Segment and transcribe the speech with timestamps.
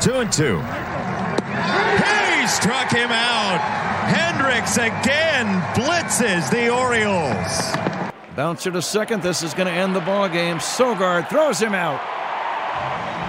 [0.00, 0.58] Two and two.
[0.60, 3.60] He struck him out.
[4.08, 7.76] Hendricks again blitzes the Orioles.
[8.36, 9.22] Bouncer to second.
[9.22, 10.58] This is going to end the ball game.
[10.58, 12.00] Sogard throws him out.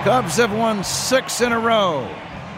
[0.04, 2.10] Cubs have won six in a row.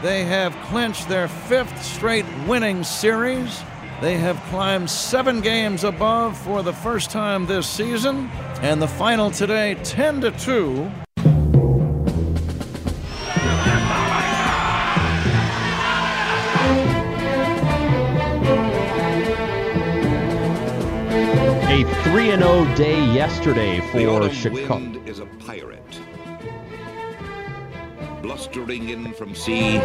[0.02, 3.62] They have clinched their fifth straight winning series.
[4.02, 8.30] They have climbed seven games above for the first time this season.
[8.62, 10.92] And the final today, 10 to 2.
[22.14, 24.76] A 3 0 day yesterday for Chicago.
[24.76, 26.00] wind is a pirate,
[28.22, 29.80] blustering in from sea.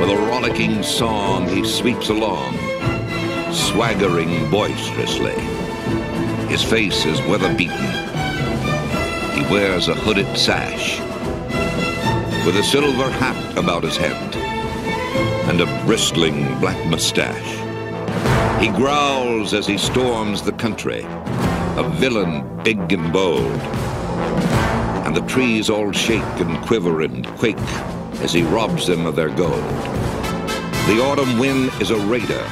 [0.00, 2.54] With a rollicking song, he sweeps along,
[3.52, 5.38] swaggering boisterously.
[6.48, 7.86] His face is weather beaten.
[9.36, 10.98] He wears a hooded sash,
[12.44, 14.34] with a silver hat about his head,
[15.48, 17.57] and a bristling black mustache.
[18.60, 23.60] He growls as he storms the country, a villain big and bold.
[25.06, 27.56] And the trees all shake and quiver and quake
[28.20, 29.62] as he robs them of their gold.
[30.88, 32.44] The autumn wind is a raider,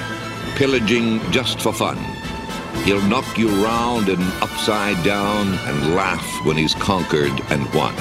[0.55, 1.99] pillaging just for fun.
[2.85, 7.95] He'll knock you round and upside down and laugh when he's conquered and won.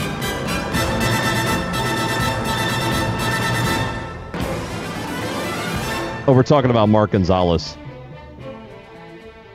[6.28, 7.76] Oh, we're talking about Mark Gonzalez.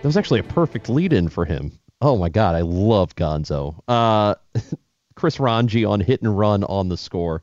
[0.00, 1.78] That was actually a perfect lead in for him.
[2.00, 3.78] Oh my God, I love Gonzo.
[3.86, 4.34] Uh,
[5.14, 7.42] Chris Rongey on hit and run on the score.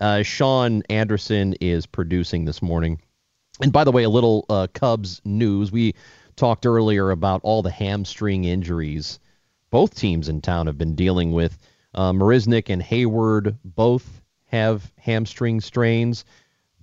[0.00, 3.00] Uh, Sean Anderson is producing this morning.
[3.60, 5.70] And by the way, a little uh, Cubs news.
[5.70, 5.94] We
[6.34, 9.20] talked earlier about all the hamstring injuries
[9.72, 11.58] both teams in town have been dealing with.
[11.94, 16.24] Uh, and Hayward both have hamstring strains,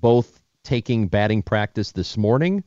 [0.02, 2.64] both taking batting practice this morning.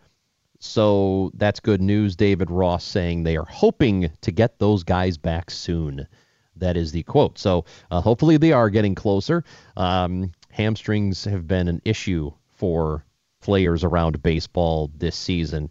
[0.65, 2.15] So that's good news.
[2.15, 6.07] David Ross saying they are hoping to get those guys back soon.
[6.55, 7.37] That is the quote.
[7.37, 9.43] So uh, hopefully they are getting closer.
[9.77, 13.05] Um, hamstrings have been an issue for
[13.41, 15.69] players around baseball this season.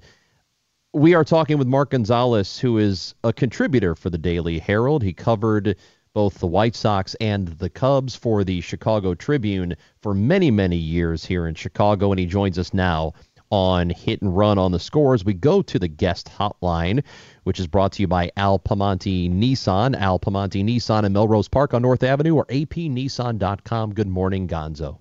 [0.91, 5.03] We are talking with Mark Gonzalez, who is a contributor for the Daily Herald.
[5.03, 5.77] He covered
[6.13, 11.23] both the White Sox and the Cubs for the Chicago Tribune for many, many years
[11.23, 13.13] here in Chicago, and he joins us now
[13.51, 15.23] on Hit and Run on the Scores.
[15.23, 17.03] We go to the guest hotline,
[17.43, 19.95] which is brought to you by Al Piemonte Nissan.
[19.99, 23.93] Al Piemonte Nissan in Melrose Park on North Avenue or apnissan.com.
[23.93, 24.97] Good morning, Gonzo.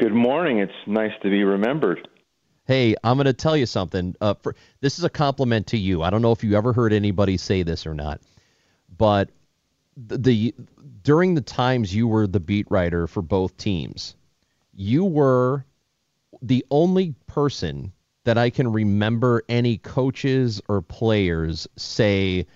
[0.00, 0.58] Good morning.
[0.58, 2.08] It's nice to be remembered.
[2.66, 4.16] Hey, I'm going to tell you something.
[4.20, 6.02] Uh, for, this is a compliment to you.
[6.02, 8.20] I don't know if you ever heard anybody say this or not,
[8.96, 9.28] but
[9.96, 10.54] the, the
[11.02, 14.16] during the times you were the beat writer for both teams,
[14.72, 15.64] you were
[16.46, 17.92] the only person
[18.24, 22.46] that I can remember any coaches or players say,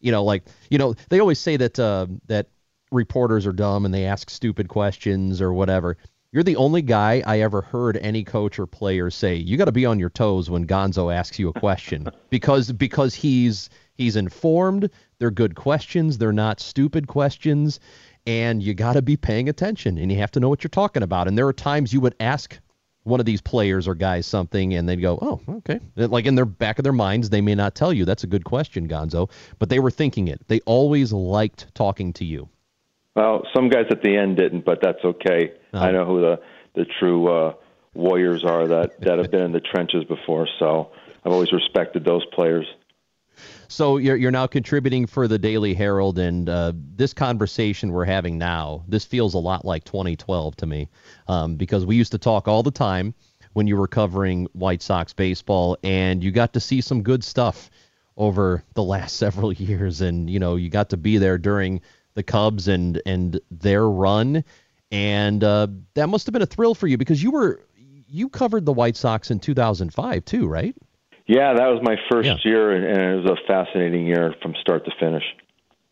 [0.00, 2.48] you know, like you know, they always say that uh, that
[2.90, 5.96] reporters are dumb and they ask stupid questions or whatever.
[6.32, 9.72] You're the only guy I ever heard any coach or player say you got to
[9.72, 14.90] be on your toes when Gonzo asks you a question because because he's he's informed.
[15.18, 16.18] They're good questions.
[16.18, 17.80] They're not stupid questions,
[18.26, 21.02] and you got to be paying attention and you have to know what you're talking
[21.02, 21.28] about.
[21.28, 22.58] And there are times you would ask
[23.06, 26.44] one of these players or guys something and they'd go, "Oh, okay." Like in their
[26.44, 29.68] back of their minds, they may not tell you that's a good question, Gonzo, but
[29.68, 30.40] they were thinking it.
[30.48, 32.48] They always liked talking to you.
[33.14, 35.52] Well, some guys at the end didn't, but that's okay.
[35.72, 35.78] Oh.
[35.78, 36.40] I know who the
[36.74, 37.54] the true uh,
[37.94, 40.48] warriors are that that have been in the trenches before.
[40.58, 40.90] So
[41.24, 42.66] I've always respected those players.
[43.68, 48.38] So you're you're now contributing for the Daily Herald, and uh, this conversation we're having
[48.38, 50.88] now, this feels a lot like 2012 to me,
[51.28, 53.14] um, because we used to talk all the time
[53.52, 57.70] when you were covering White Sox baseball, and you got to see some good stuff
[58.16, 61.80] over the last several years, and you know you got to be there during
[62.14, 64.44] the Cubs and and their run,
[64.90, 67.60] and uh, that must have been a thrill for you because you were
[68.08, 70.76] you covered the White Sox in 2005 too, right?
[71.26, 72.36] Yeah, that was my first Yeah.
[72.44, 75.24] year, and, and it was a fascinating year from start to finish.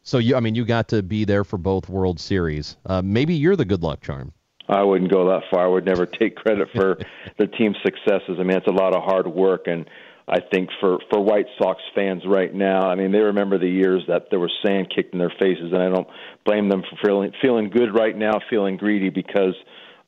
[0.02, 2.76] So you, I mean, you got to be there for both World Series.
[2.86, 4.32] Uh, maybe you're the good luck charm.
[4.69, 5.64] I wouldn't go that far.
[5.64, 6.98] I would never take credit for
[7.38, 8.36] the team's successes.
[8.38, 9.86] I mean, it's a lot of hard work, and
[10.28, 14.02] I think for for White Sox fans right now, I mean, they remember the years
[14.08, 16.08] that there was sand kicked in their faces, and I don't
[16.46, 19.54] blame them for feeling feeling good right now, feeling greedy because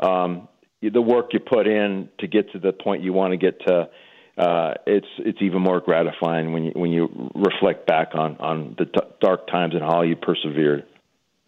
[0.00, 0.48] um,
[0.80, 3.88] the work you put in to get to the point you want to get to.
[4.36, 8.84] Uh, it's it's even more gratifying when you when you reflect back on on the
[8.84, 10.84] t- dark times and how you persevered.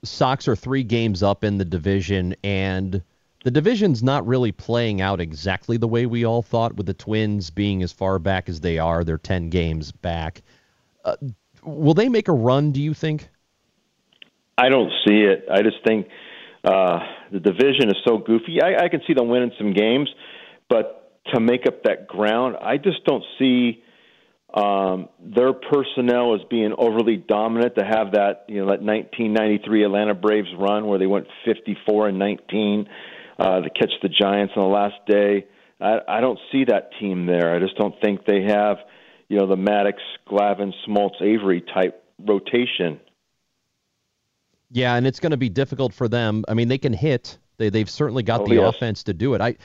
[0.05, 3.03] Sox are three games up in the division, and
[3.45, 7.51] the division's not really playing out exactly the way we all thought, with the Twins
[7.51, 9.05] being as far back as they are.
[9.05, 10.43] They're 10 games back.
[11.05, 11.17] Uh,
[11.63, 13.29] will they make a run, do you think?
[14.57, 15.47] I don't see it.
[15.51, 16.09] I just think
[16.65, 16.99] uh,
[17.33, 18.61] the division is so goofy.
[18.63, 20.09] I, I can see them winning some games,
[20.69, 20.98] but
[21.35, 23.83] to make up that ground, I just don't see
[24.53, 30.15] um, their personnel as being overly dominant to have that you know that 1993 Atlanta
[30.15, 32.89] Braves run where they went 54 and 19
[33.39, 35.47] uh, to catch the Giants on the last day.
[35.81, 37.55] I, I don't see that team there.
[37.55, 38.79] I just don't think they have
[39.29, 43.01] you know the Maddux, Glavine, Smoltz, Avery type rotation.
[44.71, 46.45] Yeah, and it's going to be difficult for them.
[46.49, 47.39] I mean, they can hit.
[47.59, 48.75] They they've certainly got Oh, the yes.
[48.75, 49.41] offense to do it.
[49.41, 49.57] I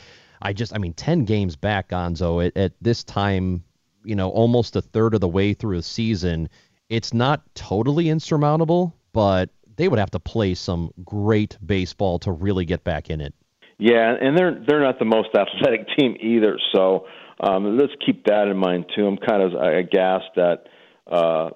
[0.43, 2.45] I just I mean, 10 games back, Gonzo.
[2.45, 3.63] At, at this time,
[4.03, 6.49] you know, almost a third of the way through a season,
[6.89, 12.65] it's not totally insurmountable, but they would have to play some great baseball to really
[12.65, 13.33] get back in it.
[13.79, 16.59] Yeah, and they're they're not the most athletic team either.
[16.75, 17.07] So
[17.39, 19.07] um, let's keep that in mind too.
[19.07, 20.67] I'm kind of aghast at
[21.11, 21.49] uh,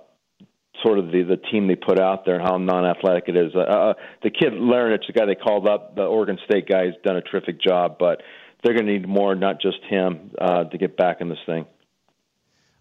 [0.84, 3.52] sort of the the team they put out there and how non-athletic it is.
[3.56, 3.94] Uh, uh,
[4.24, 7.22] the kid Larnach, the guy they called up, the Oregon State guy, has done a
[7.22, 8.22] terrific job, but
[8.64, 11.66] they're going to need more, not just him, uh, to get back in this thing.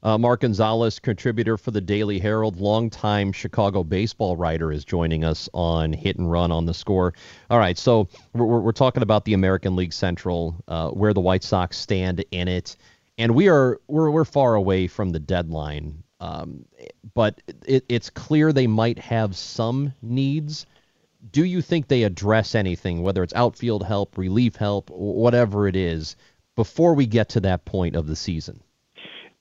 [0.02, 5.48] Uh, Mark Gonzalez, contributor for the Daily Herald, longtime Chicago baseball writer, is joining us
[5.52, 7.14] on Hit and Run on the score.
[7.50, 11.42] All right, so we're, we're- talking about the American League Central, uh, where the White
[11.42, 12.76] Sox stand in it,
[13.18, 16.66] and we are we're we're far away from the deadline, um,
[17.14, 20.66] but it, it's clear they might have some needs.
[21.30, 26.16] Do you think they address anything, whether it's outfield help, relief help, whatever it is,
[26.54, 28.60] before we get to that point of the season?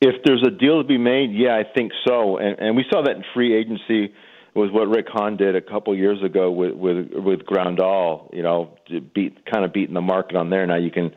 [0.02, 2.38] If there's a deal to be made, yeah, I think so.
[2.38, 4.14] And and we saw that in free agency
[4.54, 8.34] was what Rick Hahn did a couple years ago with with with Grandal.
[8.34, 8.78] You know,
[9.14, 10.66] beat kind of beating the market on there.
[10.68, 11.12] Now you can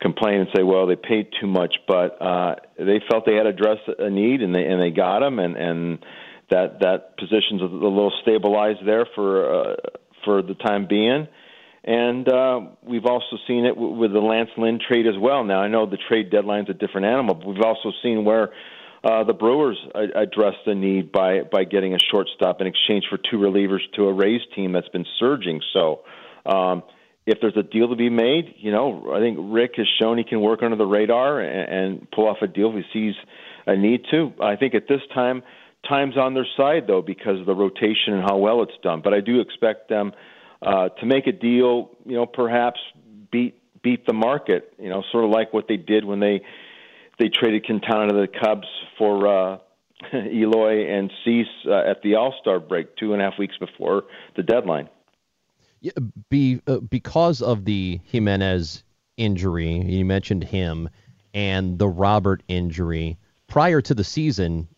[0.00, 3.88] complain and say, well, they paid too much, but uh, they felt they had addressed
[3.98, 6.04] a need and they and they got him, and and
[6.50, 9.76] that that position's a little stabilized there for uh,
[10.24, 11.28] for the time being.
[11.84, 15.42] And uh, we've also seen it w- with the Lance Lynn trade as well.
[15.42, 18.50] Now I know the trade deadline's a different animal, but we've also seen where
[19.02, 23.18] uh, the Brewers a- addressed the need by by getting a shortstop in exchange for
[23.18, 25.60] two relievers to a Rays team that's been surging.
[25.72, 26.02] So,
[26.46, 26.84] um,
[27.26, 30.24] if there's a deal to be made, you know, I think Rick has shown he
[30.24, 33.14] can work under the radar and, and pull off a deal if he sees
[33.66, 34.32] a need to.
[34.40, 35.42] I think at this time,
[35.88, 39.00] time's on their side though because of the rotation and how well it's done.
[39.02, 40.12] But I do expect them
[40.60, 41.90] uh, to make a deal.
[42.06, 42.80] You know, perhaps
[43.30, 44.72] beat beat the market.
[44.78, 46.42] You know, sort of like what they did when they
[47.18, 48.68] they traded Quintana to the Cubs
[48.98, 49.58] for uh,
[50.12, 54.04] Eloy and Cease uh, at the All Star break, two and a half weeks before
[54.36, 54.88] the deadline.
[55.80, 55.92] Yeah,
[56.30, 58.84] be uh, because of the Jimenez
[59.16, 60.88] injury, you mentioned him,
[61.34, 63.18] and the Robert injury.
[63.48, 64.68] Prior to the season,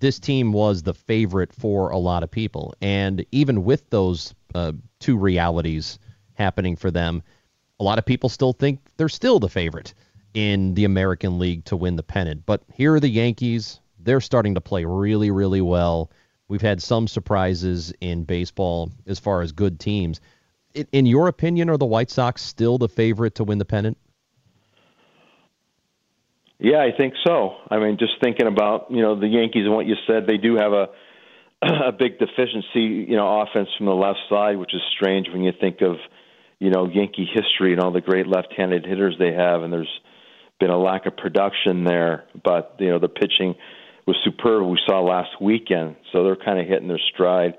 [0.00, 4.72] this team was the favorite for a lot of people, and even with those uh,
[5.00, 5.98] two realities
[6.34, 7.22] happening for them,
[7.80, 9.94] a lot of people still think they're still the favorite
[10.34, 12.44] in the American League to win the pennant.
[12.46, 13.80] But here are the Yankees.
[13.98, 16.10] They're starting to play really, really well.
[16.48, 20.20] We've had some surprises in baseball as far as good teams.
[20.74, 23.98] In, in your opinion, are the White Sox still the favorite to win the pennant?
[26.62, 27.56] Yeah, I think so.
[27.68, 30.54] I mean, just thinking about you know the Yankees and what you said, they do
[30.54, 30.86] have a
[31.88, 35.50] a big deficiency, you know, offense from the left side, which is strange when you
[35.60, 35.96] think of
[36.60, 39.90] you know Yankee history and all the great left-handed hitters they have, and there's
[40.60, 42.26] been a lack of production there.
[42.44, 43.56] But you know the pitching
[44.06, 44.64] was superb.
[44.64, 47.54] We saw last weekend, so they're kind of hitting their stride.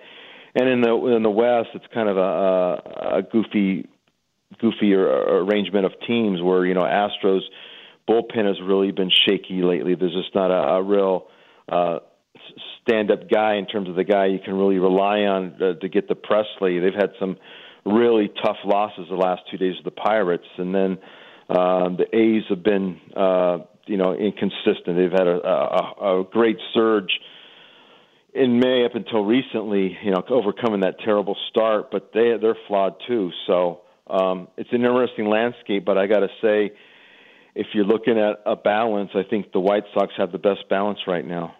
[0.55, 3.89] And in the in the West, it's kind of a, a, goofy,
[4.62, 7.41] goofy arrangement of teams where you know Astros
[8.07, 9.95] bullpen has really been shaky lately.
[9.95, 11.27] There's just not a, a real
[11.69, 12.00] uh,
[12.81, 16.07] stand-up guy in terms of the guy you can really rely on uh, to get
[16.07, 16.79] the Presley.
[16.79, 17.38] They've had some
[17.86, 20.98] really tough losses the last two days of the Pirates, and then
[21.50, 24.95] Um, the A's have been, uh, you know, inconsistent.
[24.95, 27.12] They've had a, a, a great surge
[28.33, 32.95] in May up until recently, you know, overcoming that terrible start, but they they're flawed
[33.07, 33.31] too.
[33.45, 35.83] So um, it's an interesting landscape.
[35.86, 36.72] But I got to say,
[37.55, 41.00] if you're looking at a balance, I think the White Sox have the best balance
[41.07, 41.55] right now.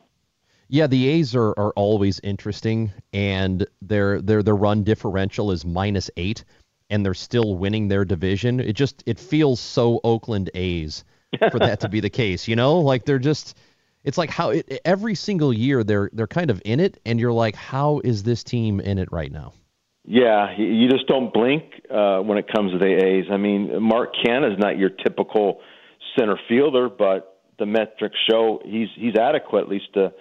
[0.67, 6.09] Yeah, the A's are, are always interesting, and their their their run differential is minus
[6.17, 6.45] eight,
[6.89, 8.59] and they're still winning their division.
[8.59, 11.03] It just it feels so Oakland A's
[11.51, 12.47] for that to be the case.
[12.47, 13.57] You know, like they're just
[14.03, 17.33] it's like how it, every single year they're they're kind of in it, and you're
[17.33, 19.53] like, how is this team in it right now?
[20.05, 23.25] Yeah, you just don't blink uh, when it comes to the A's.
[23.31, 25.62] I mean, Mark Canha is not your typical
[26.17, 29.62] center fielder, but the metrics show he's he's adequate.
[29.62, 30.12] At least a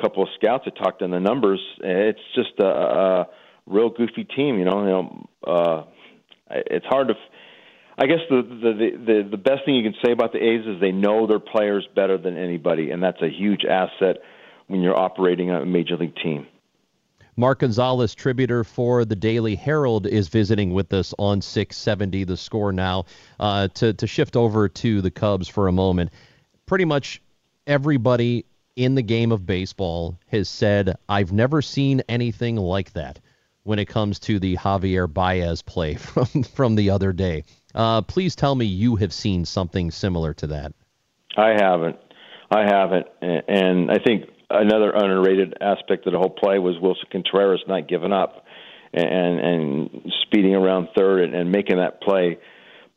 [0.00, 1.60] couple of scouts have talked in the numbers.
[1.82, 3.26] It's just a, a
[3.66, 4.58] real goofy team.
[4.58, 5.84] You know, you know, uh,
[6.50, 7.14] it's hard to.
[7.98, 10.80] I guess the, the the the best thing you can say about the A's is
[10.80, 14.18] they know their players better than anybody, and that's a huge asset
[14.66, 16.46] when you're operating a major league team.
[17.36, 22.72] Mark Gonzalez, tributor for the Daily Herald, is visiting with us on 670 The Score
[22.72, 23.06] now.
[23.40, 26.10] Uh, to, to shift over to the Cubs for a moment,
[26.66, 27.22] pretty much
[27.66, 28.44] everybody
[28.76, 33.18] in the game of baseball has said, I've never seen anything like that
[33.64, 37.44] when it comes to the Javier Baez play from, from the other day.
[37.74, 40.72] Uh, please tell me you have seen something similar to that.
[41.36, 41.96] I haven't.
[42.50, 43.06] I haven't.
[43.22, 48.12] And I think another underrated aspect of the whole play was Willson Contreras not giving
[48.12, 48.44] up
[48.92, 52.38] and and speeding around third and, and making that play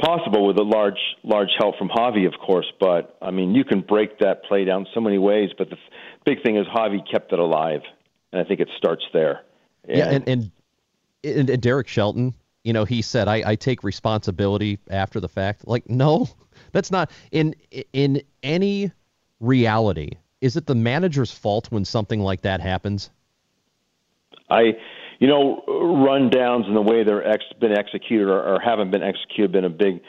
[0.02, 2.72] possible with a large large help from Javi, of course.
[2.80, 5.52] But I mean, you can break that play down so many ways.
[5.58, 5.78] But the
[6.26, 7.82] big thing is Javi kept it alive,
[8.32, 9.42] and I think it starts there.
[9.88, 10.52] And, yeah, and, and
[11.24, 12.34] and, and Derek Shelton,
[12.64, 16.28] you know, he said, I, "I take responsibility after the fact." Like, no,
[16.74, 17.56] that's not in
[17.94, 18.92] in any
[19.40, 20.12] reality
[20.46, 23.10] is it the manager's fault when something like that happens?
[24.48, 24.78] I,
[25.18, 29.52] you know, rundowns and the way they're ex- been executed or, or haven't been executed
[29.52, 30.02] been a big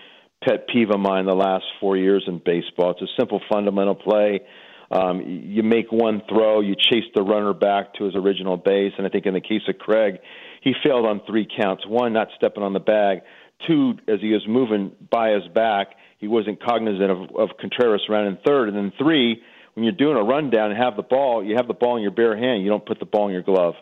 [0.46, 2.90] pet peeve of mine the last four years in baseball.
[2.90, 4.42] It's a simple fundamental play.
[4.90, 9.06] Um, you make one throw, you chase the runner back to his original base, and
[9.06, 10.18] I think in the case of Craig,
[10.60, 11.86] he failed on three counts.
[11.86, 13.22] One, not stepping on the bag.
[13.66, 18.36] Two, as he was moving by his back, he wasn't cognizant of, of Contreras running
[18.46, 18.68] third.
[18.68, 19.42] And then three,
[19.76, 22.10] when you're doing a rundown and have the ball, you have the ball in your
[22.10, 22.62] bare hand.
[22.62, 23.74] You don't put the ball in your glove.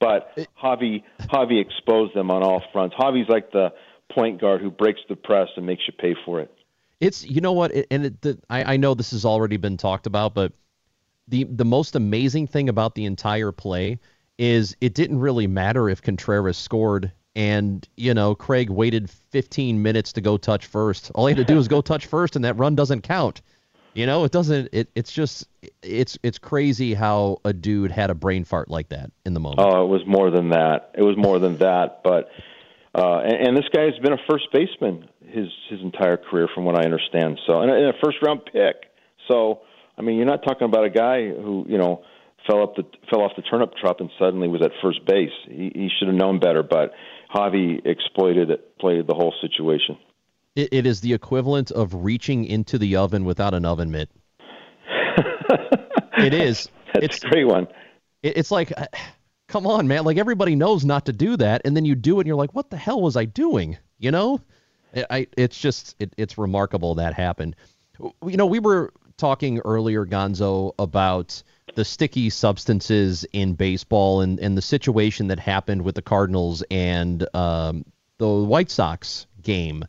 [0.00, 2.96] But Javi Javi exposed them on all fronts.
[2.98, 3.72] Javi's like the
[4.12, 6.52] point guard who breaks the press and makes you pay for it.
[6.98, 10.06] It's you know what, and it, the, I, I know this has already been talked
[10.06, 10.52] about, but
[11.28, 14.00] the the most amazing thing about the entire play
[14.36, 20.12] is it didn't really matter if Contreras scored and you know Craig waited 15 minutes
[20.14, 21.12] to go touch first.
[21.14, 23.42] All he had to do was go touch first, and that run doesn't count.
[23.94, 24.68] You know, it doesn't.
[24.72, 25.48] It, it's just
[25.82, 29.60] it's it's crazy how a dude had a brain fart like that in the moment.
[29.60, 30.92] Oh, it was more than that.
[30.96, 32.00] It was more than that.
[32.04, 32.28] But
[32.94, 36.64] uh, and, and this guy has been a first baseman his his entire career, from
[36.64, 37.38] what I understand.
[37.46, 38.90] So and a, and a first round pick.
[39.28, 39.60] So
[39.98, 42.02] I mean, you're not talking about a guy who you know
[42.48, 45.30] fell up the fell off the turnip truck and suddenly was at first base.
[45.46, 46.62] He, he should have known better.
[46.62, 46.92] But
[47.34, 49.98] Javi exploited it, played the whole situation.
[50.56, 54.10] It, it is the equivalent of reaching into the oven without an oven mitt.
[56.18, 56.68] it is.
[56.92, 57.68] That's it's a great one.
[58.22, 58.86] It, it's like, uh,
[59.48, 60.04] come on, man.
[60.04, 62.54] Like everybody knows not to do that, and then you do it, and you're like,
[62.54, 63.78] what the hell was I doing?
[63.98, 64.40] You know,
[65.08, 65.28] I.
[65.36, 67.54] It's just, it, it's remarkable that happened.
[68.00, 71.42] You know, we were talking earlier, Gonzo, about
[71.76, 77.24] the sticky substances in baseball and, and the situation that happened with the Cardinals and
[77.34, 77.84] um,
[78.18, 79.84] the White Sox game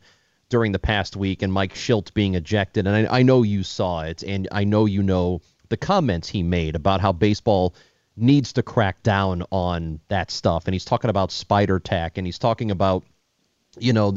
[0.52, 2.86] during the past week and Mike Shildt being ejected.
[2.86, 6.44] And I, I know you saw it, and I know you know the comments he
[6.44, 7.74] made about how baseball
[8.18, 10.68] needs to crack down on that stuff.
[10.68, 13.04] And he's talking about spider tack, and he's talking about,
[13.80, 14.14] you know,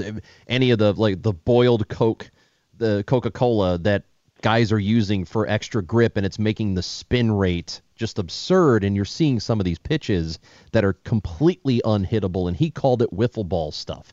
[0.48, 2.30] any of the like the boiled Coke,
[2.76, 4.02] the Coca Cola that
[4.42, 8.82] guys are using for extra grip, and it's making the spin rate just absurd.
[8.82, 10.40] And you're seeing some of these pitches
[10.72, 12.48] that are completely unhittable.
[12.48, 14.12] And he called it wiffle ball stuff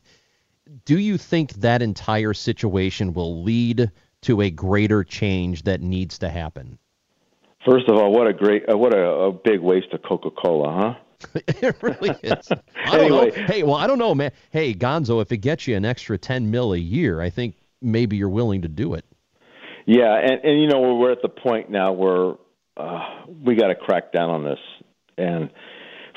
[0.86, 3.92] do you think that entire situation will lead
[4.22, 6.78] to a greater change that needs to happen?
[7.66, 10.72] First of all, what a great, uh, what a, a, big waste of Coca Cola,
[10.72, 11.40] huh?
[11.48, 12.50] it really is.
[12.52, 13.32] I don't anyway.
[13.36, 13.46] know.
[13.46, 14.32] Hey, well, I don't know, man.
[14.50, 18.18] Hey, Gonzo, if it gets you an extra ten mil a year, I think maybe
[18.18, 19.06] you're willing to do it.
[19.86, 22.34] Yeah, and and you know we're at the point now where
[22.78, 23.00] uh,
[23.46, 24.60] we got to crack down on this.
[25.18, 25.52] And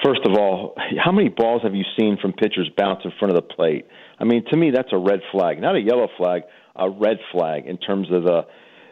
[0.02, 3.36] first of all, how many balls have you seen from pitchers bounce in front of
[3.36, 3.86] the plate?
[4.18, 6.42] I mean, to me, that's a red flag, not a yellow flag,
[6.76, 8.47] a red flag in terms of the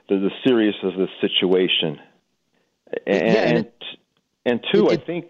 [0.09, 2.00] the, the seriousness of the situation.
[3.07, 3.71] And Yeah, and and,
[4.45, 5.26] and two, I think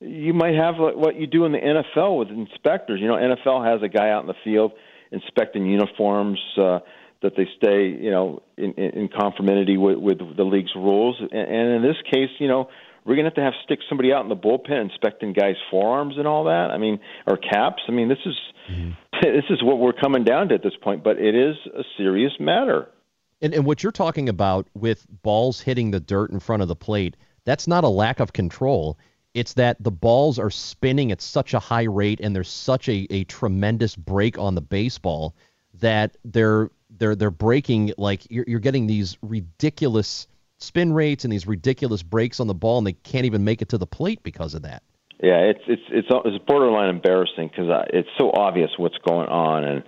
[0.00, 3.00] you might have like what you do in the NFL with inspectors.
[3.00, 4.72] You know, NFL has a guy out in the field
[5.10, 6.80] inspecting uniforms uh,
[7.22, 11.16] that they stay, you know, in, in in conformity with, with the league's rules.
[11.20, 12.68] And, and in this case, you know,
[13.04, 16.14] we're going to have to have stick somebody out in the bullpen inspecting guys' forearms
[16.18, 16.70] and all that.
[16.70, 17.82] I mean, or caps.
[17.88, 18.34] I mean, this is
[19.22, 21.02] this is what we're coming down to at this point.
[21.02, 22.88] But it is a serious matter.
[23.40, 26.76] And, and what you're talking about with balls hitting the dirt in front of the
[26.76, 28.98] plate, that's not a lack of control.
[29.34, 33.06] It's that the balls are spinning at such a high rate and there's such a,
[33.10, 35.34] a tremendous break on the baseball
[35.80, 40.28] that they're they're they're breaking like you're, you're getting these ridiculous
[40.62, 43.70] spin rates and these ridiculous breaks on the ball and they can't even make it
[43.70, 44.82] to the plate because of that.
[45.22, 49.84] Yeah, it's it's it's it's borderline embarrassing because it's so obvious what's going on, and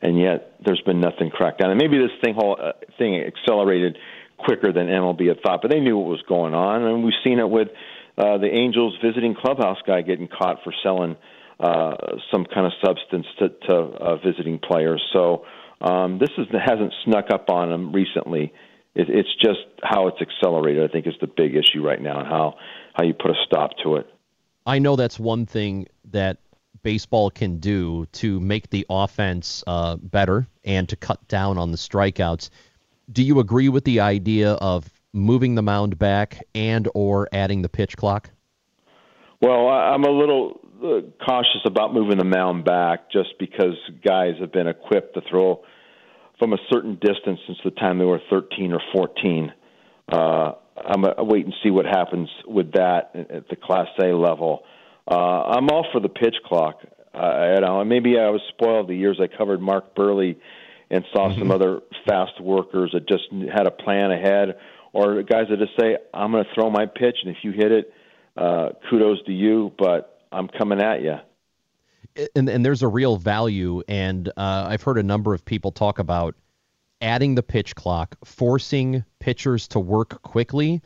[0.00, 1.72] and yet there's been nothing cracked down.
[1.72, 3.98] And maybe this thing whole uh, thing accelerated
[4.38, 7.40] quicker than MLB had thought, but they knew what was going on, and we've seen
[7.40, 7.68] it with
[8.16, 11.16] uh, the Angels visiting clubhouse guy getting caught for selling
[11.58, 11.96] uh,
[12.30, 15.02] some kind of substance to, to uh, visiting players.
[15.12, 15.46] So
[15.80, 18.52] um, this is hasn't snuck up on them recently.
[18.96, 20.82] It, it's just how it's accelerated.
[20.82, 22.54] I think is the big issue right now, and how
[22.94, 24.06] how you put a stop to it.
[24.64, 26.38] I know that's one thing that
[26.82, 31.76] baseball can do to make the offense uh, better and to cut down on the
[31.76, 32.50] strikeouts.
[33.12, 37.68] Do you agree with the idea of moving the mound back and or adding the
[37.68, 38.30] pitch clock?
[39.40, 43.74] Well, I'm a little uh, cautious about moving the mound back just because
[44.04, 45.62] guys have been equipped to throw
[46.38, 49.52] from a certain distance since the time they were 13 or 14.
[50.12, 54.08] Uh, I'm going to wait and see what happens with that at the Class A
[54.08, 54.62] level.
[55.10, 56.80] Uh, I'm all for the pitch clock.
[57.14, 60.36] Uh, you know, maybe I was spoiled the years I covered Mark Buehrle
[60.90, 64.56] and saw some other fast workers that just had a plan ahead,
[64.92, 67.72] or guys that just say, "I'm going to throw my pitch, and if you hit
[67.72, 67.92] it,
[68.36, 71.16] uh, kudos to you, but I'm coming at you."
[72.34, 75.98] And and there's a real value and uh, I've heard a number of people talk
[75.98, 76.34] about
[77.00, 80.82] adding the pitch clock, forcing pitchers to work quickly,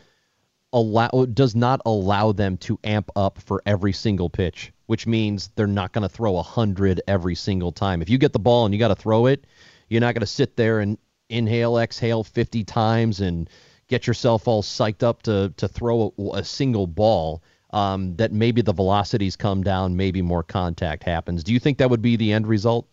[0.73, 5.67] allow does not allow them to amp up for every single pitch, which means they're
[5.67, 8.03] not going to throw a hundred every single time.
[8.03, 9.47] If you get the ball and you got to throw it,
[9.89, 13.49] you're not going to sit there and inhale, exhale 50 times and
[13.89, 18.63] get yourself all psyched up to to throw a, a single ball um, that maybe
[18.63, 21.45] the velocities come down, maybe more contact happens.
[21.45, 22.87] Do you think that would be the end result?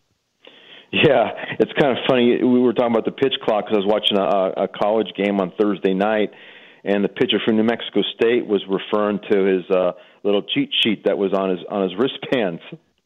[0.91, 2.41] Yeah, it's kind of funny.
[2.41, 5.41] We were talking about the pitch clock because I was watching a, a college game
[5.41, 6.31] on Thursday night,
[6.85, 9.91] and the pitcher from New Mexico State was referring to his uh,
[10.23, 12.61] little cheat sheet that was on his on his wristbands.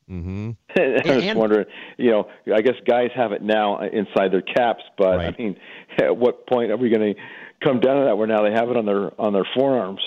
[0.10, 0.52] Mm-hmm.
[0.76, 1.66] and I was And- wondering,
[1.98, 5.34] you know, I guess guys have it now inside their caps, but Right.
[5.34, 5.56] I mean,
[5.98, 7.22] at what point are we going to
[7.64, 10.02] come down to that where now they have it on their on their forearms?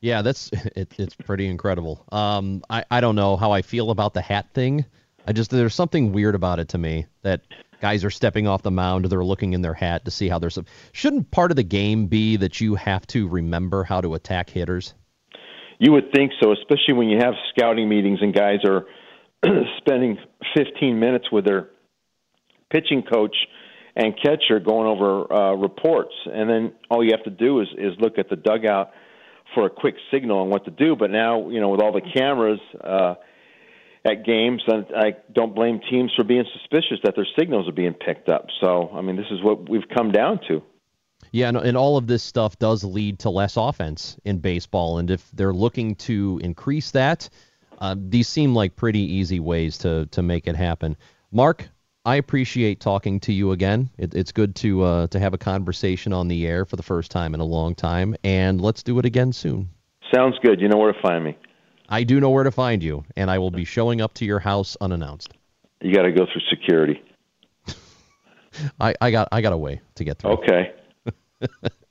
[0.00, 2.04] Yeah, that's it, it's pretty incredible.
[2.12, 4.84] Um, I I don't know how I feel about the hat thing.
[5.26, 7.42] I just there's something weird about it to me that
[7.80, 10.50] guys are stepping off the mound, they're looking in their hat to see how they're.
[10.92, 14.94] Shouldn't part of the game be that you have to remember how to attack hitters?
[15.78, 18.86] You would think so, especially when you have scouting meetings and guys are
[19.78, 20.18] spending
[20.56, 21.68] 15 minutes with their
[22.70, 23.36] pitching coach
[23.94, 27.92] and catcher going over uh, reports, and then all you have to do is is
[27.98, 28.90] look at the dugout
[29.54, 30.96] for a quick signal on what to do.
[30.96, 33.14] But now, you know, with all the cameras uh,
[34.04, 38.28] at games, I don't blame teams for being suspicious that their signals are being picked
[38.28, 38.46] up.
[38.60, 40.62] So, I mean, this is what we've come down to.
[41.32, 44.98] Yeah, and, and all of this stuff does lead to less offense in baseball.
[44.98, 47.28] And if they're looking to increase that,
[47.78, 50.96] uh, these seem like pretty easy ways to to make it happen.
[51.30, 51.68] Mark,
[52.08, 53.90] I appreciate talking to you again.
[53.98, 57.10] It, it's good to uh, to have a conversation on the air for the first
[57.10, 59.68] time in a long time, and let's do it again soon.
[60.14, 60.58] Sounds good.
[60.58, 61.36] You know where to find me.
[61.86, 64.38] I do know where to find you, and I will be showing up to your
[64.38, 65.34] house unannounced.
[65.82, 67.02] You got to go through security.
[68.80, 70.38] I, I got I got a way to get through.
[70.38, 70.72] Okay.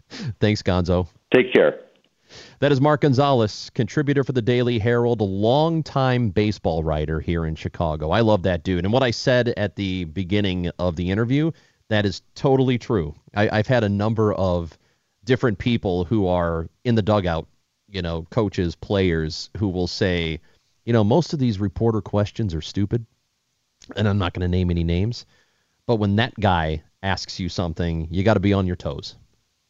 [0.40, 1.08] Thanks, Gonzo.
[1.32, 1.82] Take care.
[2.60, 7.56] That is Mark Gonzalez, contributor for the Daily Herald, a longtime baseball writer here in
[7.56, 8.12] Chicago.
[8.12, 8.84] I love that dude.
[8.84, 11.52] And what I said at the beginning of the interview,
[11.90, 13.16] that is totally true.
[13.36, 14.78] I, I've had a number of
[15.24, 17.48] different people who are in the dugout,
[17.90, 20.40] you know, coaches, players, who will say,
[20.86, 23.06] you know, most of these reporter questions are stupid.
[23.96, 25.26] And I'm not going to name any names.
[25.86, 29.16] But when that guy asks you something, you got to be on your toes.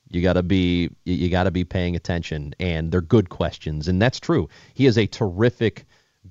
[0.10, 4.02] You got to be you- got to be paying attention and they're good questions and
[4.02, 4.50] that's true.
[4.74, 5.86] He is a terrific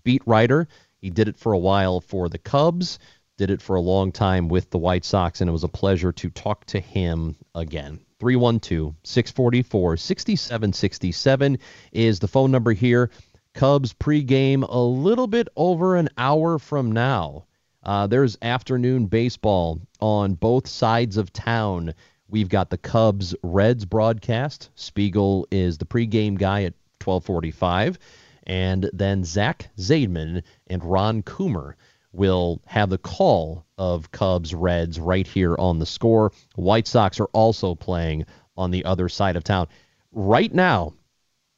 [0.04, 0.68] beat writer.
[1.00, 2.98] He did it for a while for the Cubs.
[3.38, 6.10] did it for a long time with the White Sox, and it was a pleasure
[6.10, 8.00] to talk to him again.
[8.18, 11.58] 312 644 6767
[11.92, 13.10] is the phone number here.
[13.52, 17.44] Cubs pregame a little bit over an hour from now.
[17.82, 21.94] Uh, there's afternoon baseball on both sides of town.
[22.28, 24.70] We've got the Cubs Reds broadcast.
[24.74, 27.98] Spiegel is the pregame guy at 1245.
[28.46, 31.74] And then Zach Zaidman and Ron Coomer
[32.12, 36.32] will have the call of Cubs Reds right here on the score.
[36.54, 39.68] White Sox are also playing on the other side of town.
[40.12, 40.94] Right now,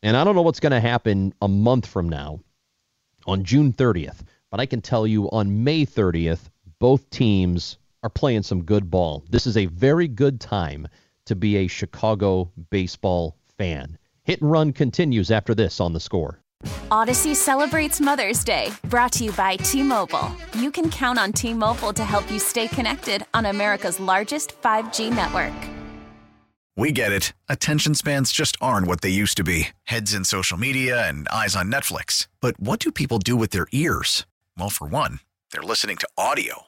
[0.02, 2.40] and I don't know what's going to happen a month from now
[3.26, 8.42] on June 30th, but I can tell you on May 30th, both teams are playing
[8.42, 9.24] some good ball.
[9.30, 10.88] This is a very good time
[11.26, 13.98] to be a Chicago baseball fan.
[14.24, 16.40] Hit and run continues after this on the score.
[16.90, 20.34] Odyssey celebrates Mother's Day, brought to you by T Mobile.
[20.54, 25.14] You can count on T Mobile to help you stay connected on America's largest 5G
[25.14, 25.54] network.
[26.76, 27.32] We get it.
[27.48, 31.56] Attention spans just aren't what they used to be heads in social media and eyes
[31.56, 32.28] on Netflix.
[32.40, 34.26] But what do people do with their ears?
[34.56, 36.67] Well, for one, they're listening to audio.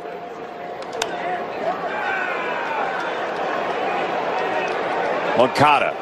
[5.37, 5.95] Moncada.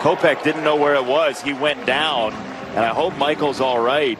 [0.00, 1.40] Kopech didn't know where it was.
[1.40, 4.18] He went down, and I hope Michael's all right.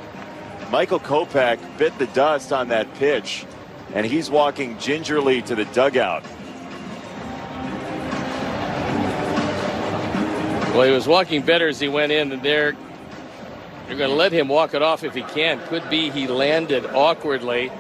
[0.71, 3.45] Michael Kopech bit the dust on that pitch,
[3.95, 6.23] and he's walking gingerly to the dugout.
[10.73, 12.73] Well, he was walking better as he went in, and they're
[13.87, 15.61] they're going to let him walk it off if he can.
[15.67, 17.71] Could be he landed awkwardly.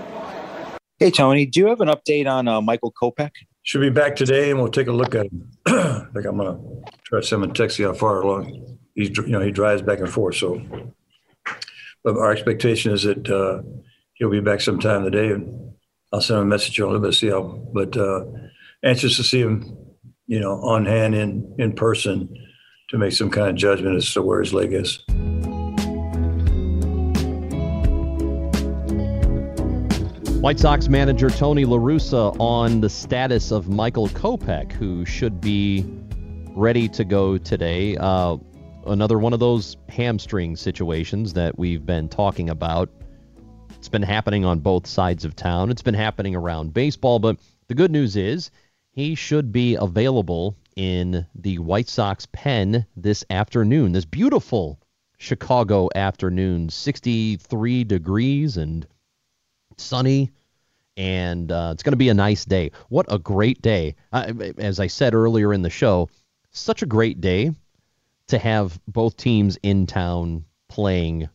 [0.98, 3.30] Hey Tony, do you have an update on uh, Michael Kopech?
[3.62, 5.51] Should be back today, and we'll take a look at him.
[5.66, 6.58] I think I'm gonna
[7.04, 9.16] try to send him a text see how far along he's.
[9.16, 10.36] You know, he drives back and forth.
[10.36, 10.60] So,
[12.02, 13.62] but our expectation is that uh,
[14.14, 15.72] he'll be back sometime today, and
[16.12, 17.42] I'll send him a message on a little bit see how.
[17.72, 18.24] But uh,
[18.84, 19.76] anxious to see him,
[20.26, 22.28] you know, on hand in in person
[22.90, 25.02] to make some kind of judgment as to where his leg is.
[30.42, 35.86] White Sox manager Tony La Russa on the status of Michael Kopech, who should be
[36.56, 37.96] ready to go today.
[37.96, 38.38] Uh,
[38.88, 42.90] another one of those hamstring situations that we've been talking about.
[43.76, 45.70] It's been happening on both sides of town.
[45.70, 47.36] It's been happening around baseball, but
[47.68, 48.50] the good news is
[48.90, 53.92] he should be available in the White Sox pen this afternoon.
[53.92, 54.80] This beautiful
[55.18, 58.88] Chicago afternoon, 63 degrees and
[59.80, 60.30] sunny,
[60.96, 62.70] and uh, it's going to be a nice day.
[62.88, 63.94] What a great day.
[64.12, 66.10] Uh, as I said earlier in the show,
[66.50, 67.52] such a great day
[68.26, 71.28] to have both teams in town playing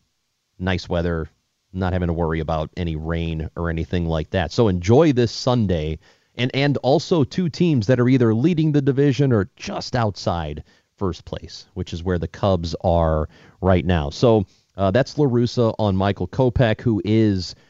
[0.60, 1.28] nice weather,
[1.73, 4.52] not having to worry about any rain or anything like that.
[4.52, 6.00] So enjoy this Sunday.
[6.36, 10.63] And, and also two teams that are either leading the division or just outside
[10.97, 13.28] first place, which is where the Cubs are
[13.60, 14.12] right now.
[14.12, 14.45] So
[14.76, 17.56] uh, that's La Russa on Michael Kopech, who is–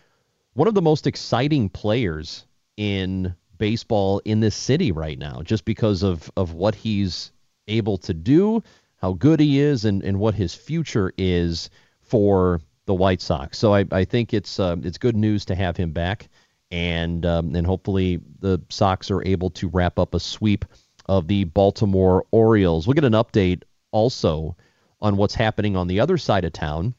[0.58, 2.44] one of the most exciting players
[2.78, 7.32] in baseball in this city right now, just because of, of what he's
[7.68, 8.64] able to do,
[8.96, 11.70] how good he is, and, and what his future is
[12.02, 13.60] for the White Sox.
[13.60, 16.28] So I, I think it's uh, it's good news to have him back,
[16.72, 20.66] and um, and hopefully the Sox are able to wrap up a sweep
[21.06, 22.88] of the Baltimore Orioles.
[22.88, 24.58] We'll get an update also
[25.02, 26.96] on what's happening on the other side of town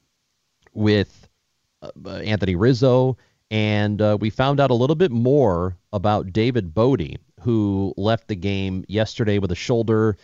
[0.74, 1.28] with
[1.82, 3.16] uh, Anthony Rizzo
[3.50, 8.36] and uh, we found out a little bit more about David Bote, who left the
[8.36, 10.16] game yesterday with a shoulder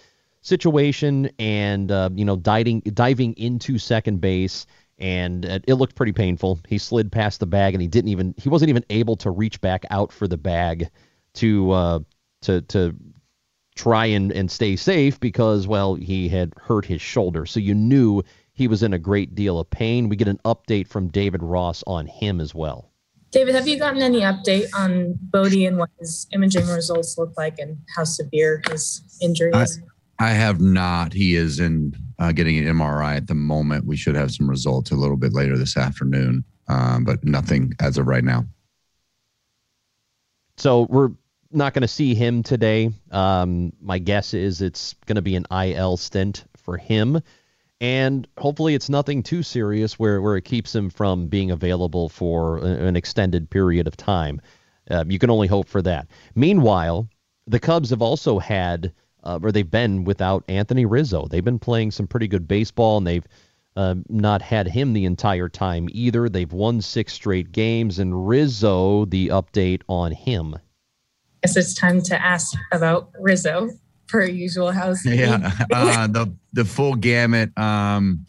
[0.43, 4.67] situation and uh, you know diving diving into second base
[4.99, 6.61] and it looked pretty painful.
[6.69, 9.61] He slid past the bag and he didn't even he wasn't even able to reach
[9.61, 10.89] back out for the bag
[11.35, 11.99] to uh,
[12.43, 12.95] to to
[13.75, 17.47] try and, and stay safe because well he had hurt his shoulder.
[17.47, 20.09] So you knew he was in a great deal of pain.
[20.09, 22.91] We get an update from David Ross on him as well.
[23.35, 27.59] David, have you gotten any update on Bote and what his imaging results look like
[27.59, 29.81] and how severe his injury is?
[30.21, 31.13] I, I have not.
[31.13, 33.87] He is in uh, getting an MRI at the moment.
[33.87, 37.99] We should have some results a little bit later this afternoon, um, but nothing as
[37.99, 38.45] of right now.
[40.57, 41.11] So we're
[41.51, 42.93] not going to see him today.
[43.11, 47.21] Um, my guess is it's going to be an IL stint for him.
[47.81, 52.59] And hopefully it's nothing too serious where, where it keeps him from being available for
[52.59, 54.41] an extended period of time.
[54.91, 56.07] Uh, you can only hope for that.
[56.35, 57.09] Meanwhile,
[57.47, 61.27] the Cubs have also had, uh, or they've been without Anthony Rizzo.
[61.27, 63.27] They've been playing some pretty good baseball, and they've
[63.77, 66.29] uh, not had him the entire time either.
[66.29, 70.55] They've won six straight games, and Rizzo, the update on him.
[70.55, 70.59] I
[71.47, 73.71] guess it's time to ask about Rizzo
[74.07, 74.73] per usual.
[74.73, 77.57] How's yeah uh, the the full gamut.
[77.59, 78.27] Um,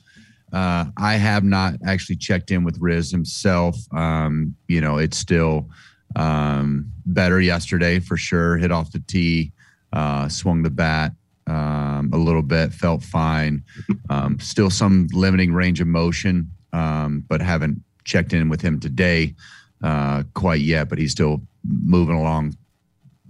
[0.53, 3.77] uh, I have not actually checked in with Riz himself.
[3.93, 5.69] Um, you know, it's still
[6.15, 8.57] um, better yesterday for sure.
[8.57, 9.51] Hit off the tee,
[9.91, 11.11] uh, swung the bat
[11.47, 13.63] um, a little bit, felt fine.
[14.09, 19.35] Um, still some limiting range of motion, um, but haven't checked in with him today
[19.83, 20.89] uh, quite yet.
[20.89, 22.55] But he's still moving along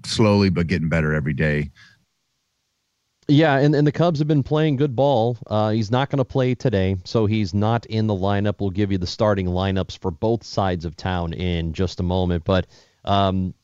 [0.06, 1.72] slowly, but getting better every day.
[3.28, 5.38] Yeah, and, and the Cubs have been playing good ball.
[5.48, 8.60] Uh, he's not going to play today, so he's not in the lineup.
[8.60, 12.44] We'll give you the starting lineups for both sides of town in just a moment.
[12.44, 12.68] But,
[13.04, 13.56] um,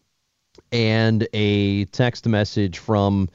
[0.70, 3.28] and a text message from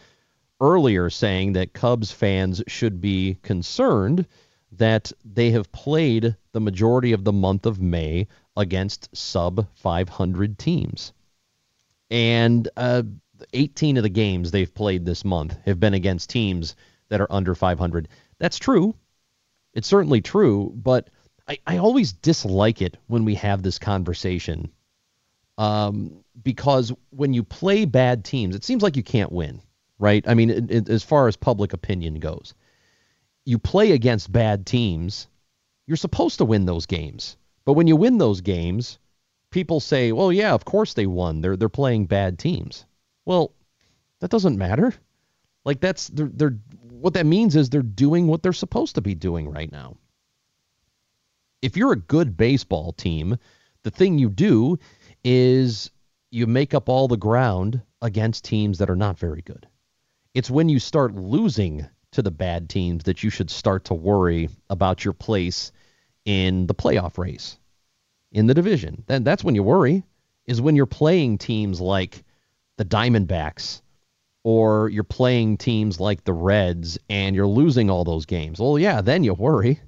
[0.61, 4.25] earlier saying that Cubs fans should be concerned
[4.71, 11.13] that they have played the majority of the month of May against sub 500 teams.
[12.09, 13.03] And uh,
[13.53, 16.75] 18 of the games they've played this month have been against teams
[17.09, 18.07] that are under 500.
[18.39, 18.95] That's true.
[19.73, 21.09] It's certainly true, but
[21.47, 24.71] I, I always dislike it when we have this conversation
[25.57, 29.61] um, because when you play bad teams, it seems like you can't win,
[29.99, 30.23] right?
[30.27, 32.53] I mean, it, it, as far as public opinion goes,
[33.45, 35.27] you play against bad teams,
[35.87, 37.37] you're supposed to win those games.
[37.65, 38.99] But when you win those games,
[39.51, 41.41] people say, "Well, yeah, of course they won.
[41.41, 42.85] They're they're playing bad teams."
[43.25, 43.53] Well,
[44.19, 44.93] that doesn't matter.
[45.65, 46.57] Like that's they're they're
[46.89, 49.97] what that means is they're doing what they're supposed to be doing right now.
[51.61, 53.37] If you're a good baseball team,
[53.83, 54.79] the thing you do
[55.23, 55.91] is
[56.31, 59.67] you make up all the ground against teams that are not very good.
[60.33, 64.49] It's when you start losing to the bad teams that you should start to worry
[64.69, 65.71] about your place
[66.25, 67.57] in the playoff race
[68.31, 69.03] in the division.
[69.07, 70.03] Then that's when you worry
[70.45, 72.23] is when you're playing teams like
[72.77, 73.81] the Diamondbacks
[74.43, 78.59] or you're playing teams like the Reds and you're losing all those games.
[78.59, 79.81] Well, yeah, then you worry.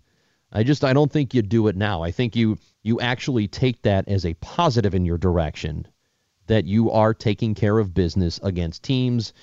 [0.52, 2.02] I just I don't think you do it now.
[2.02, 5.88] I think you you actually take that as a positive in your direction
[6.48, 9.34] that you are taking care of business against teams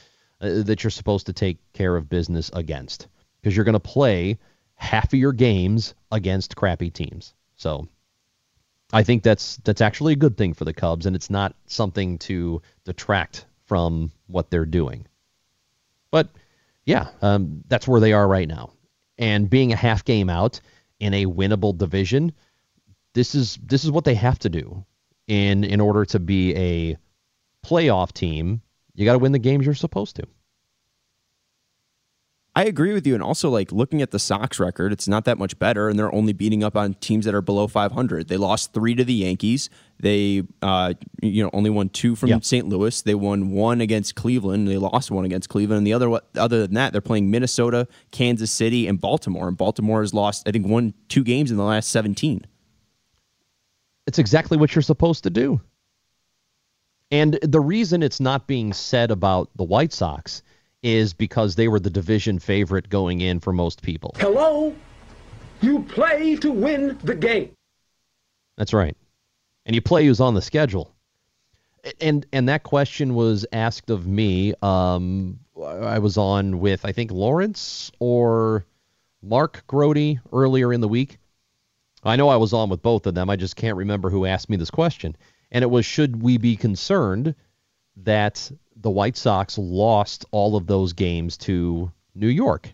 [0.41, 3.07] uh, that you're supposed to take care of business against
[3.41, 4.39] because you're going to play
[4.75, 7.35] half of your games against crappy teams.
[7.55, 7.89] So
[8.93, 12.19] I think that's that's actually a good thing for the Cubs, and it's not something
[12.19, 15.07] to detract from what they're doing.
[16.11, 16.29] But
[16.85, 18.73] yeah, um, that's where they are right now.
[19.19, 20.61] And being a half game out
[21.01, 22.33] in a winnable division,
[23.13, 24.85] this is this is what they have to do
[25.27, 26.97] in in order to be a
[27.67, 28.63] playoff team.
[28.95, 30.27] You got to win the games you're supposed to.
[32.57, 33.13] I agree with you.
[33.13, 36.13] And also, like looking at the Sox record, it's not that much better, and they're
[36.15, 38.29] only beating up on teams that are below 500.
[38.29, 39.69] They lost three to the Yankees.
[40.01, 42.67] They, uh, you know, only won two from St.
[42.67, 43.03] Louis.
[43.03, 44.69] They won one against Cleveland.
[44.69, 45.79] They lost one against Cleveland.
[45.79, 49.49] And the other, other than that, they're playing Minnesota, Kansas City, and Baltimore.
[49.49, 52.47] And Baltimore has lost, I think, one, two games in the last 17.
[54.07, 55.61] It's exactly what you're supposed to do.
[57.11, 60.43] And the reason it's not being said about the White Sox
[60.87, 64.15] is because they were the division favorite going in for most people.
[64.19, 64.73] Hello?
[65.61, 67.51] You play to win the game.
[68.57, 68.97] That's right.
[69.67, 70.95] And you play who's on the schedule.
[72.01, 74.55] And and that question was asked of me.
[74.63, 78.65] Um, I was on with I think Lawrence or
[79.23, 81.19] Mark Grote earlier in the week.
[82.05, 83.29] I know I was on with both of them.
[83.29, 85.17] I just can't remember who asked me this question.
[85.51, 87.35] And it was should we be concerned
[87.97, 88.53] that
[88.87, 92.73] the White Sox lost all of those games to New York.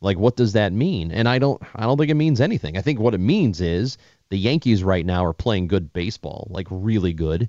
[0.00, 1.10] Like what does that mean?
[1.10, 2.78] And I don't I don't think it means anything.
[2.78, 6.68] I think what it means is the Yankees right now are playing good baseball, like
[6.70, 7.48] really good,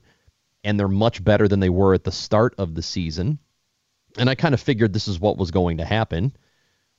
[0.63, 3.37] and they're much better than they were at the start of the season.
[4.17, 6.35] And I kind of figured this is what was going to happen.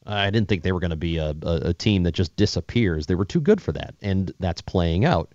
[0.06, 3.06] I didn't think they were going to be a, a, a team that just disappears.
[3.06, 5.34] They were too good for that, and that's playing out.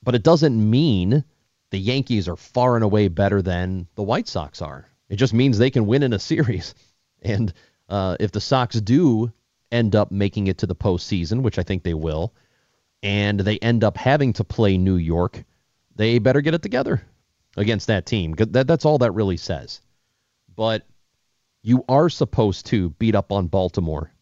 [0.00, 1.24] But it doesn't mean
[1.70, 4.86] the Yankees are far and away better than the White Sox are.
[5.08, 6.74] It just means they can win in a series.
[7.22, 7.52] And
[7.88, 9.32] uh, if the Sox do
[9.72, 12.34] end up making it to the postseason, which I think they will,
[13.02, 15.42] and they end up having to play New York,
[15.96, 17.02] they better get it together
[17.56, 18.34] against that team.
[18.34, 19.80] That, that's all that really says.
[20.54, 20.86] But
[21.62, 24.12] you are supposed to beat up on Baltimore.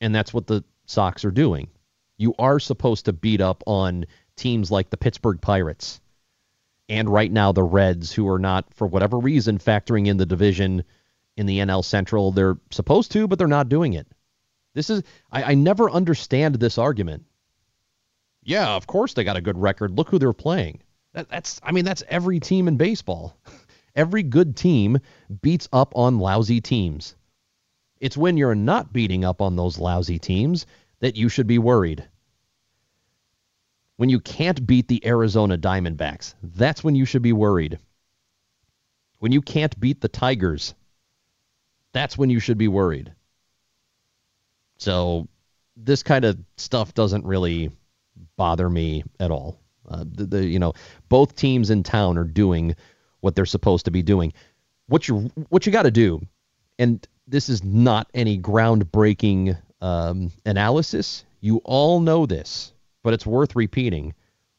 [0.00, 1.68] And that's what the Sox are doing.
[2.18, 4.04] You are supposed to beat up on
[4.36, 6.00] teams like the Pittsburgh Pirates
[6.88, 10.84] and right now the Reds, who are not, for whatever reason, factoring in the division
[11.36, 12.32] in the NL Central.
[12.32, 14.06] They're supposed to, but they're not doing it.
[14.74, 17.24] This is, I, I never understand this argument.
[18.42, 19.96] Yeah, of course they got a good record.
[19.96, 20.80] Look who they're playing.
[21.12, 23.36] That, that's, I mean, that's every team in baseball.
[23.94, 24.98] every good team
[25.42, 27.14] beats up on lousy teams.
[28.00, 30.66] It's when you're not beating up on those lousy teams
[31.00, 32.08] that you should be worried.
[33.98, 37.80] When you can't beat the Arizona Diamondbacks, that's when you should be worried.
[39.18, 40.72] When you can't beat the Tigers,
[41.92, 43.12] that's when you should be worried.
[44.76, 45.26] So
[45.76, 47.72] this kind of stuff doesn't really
[48.36, 49.58] bother me at all.
[49.88, 50.74] Uh, the, the, you know
[51.08, 52.76] both teams in town are doing
[53.18, 54.32] what they're supposed to be doing.
[54.86, 56.24] What you what you got to do,
[56.78, 61.24] and this is not any groundbreaking um, analysis.
[61.40, 62.72] You all know this
[63.08, 64.12] but it's worth repeating.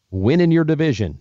[0.09, 1.19] Win in your division.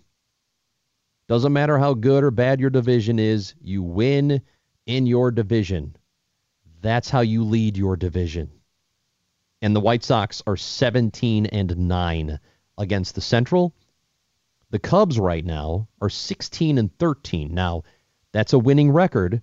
[1.26, 4.40] Doesn't matter how good or bad your division is, you win
[4.86, 5.94] in your division.
[6.80, 8.50] That's how you lead your division.
[9.60, 12.40] And the White Sox are 17 and 9
[12.78, 13.74] against the Central.
[14.70, 17.52] The Cubs right now are 16 and 13.
[17.52, 17.82] Now,
[18.32, 19.42] that's a winning record,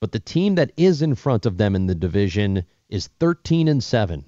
[0.00, 3.84] but the team that is in front of them in the division is 13 and
[3.84, 4.24] 7.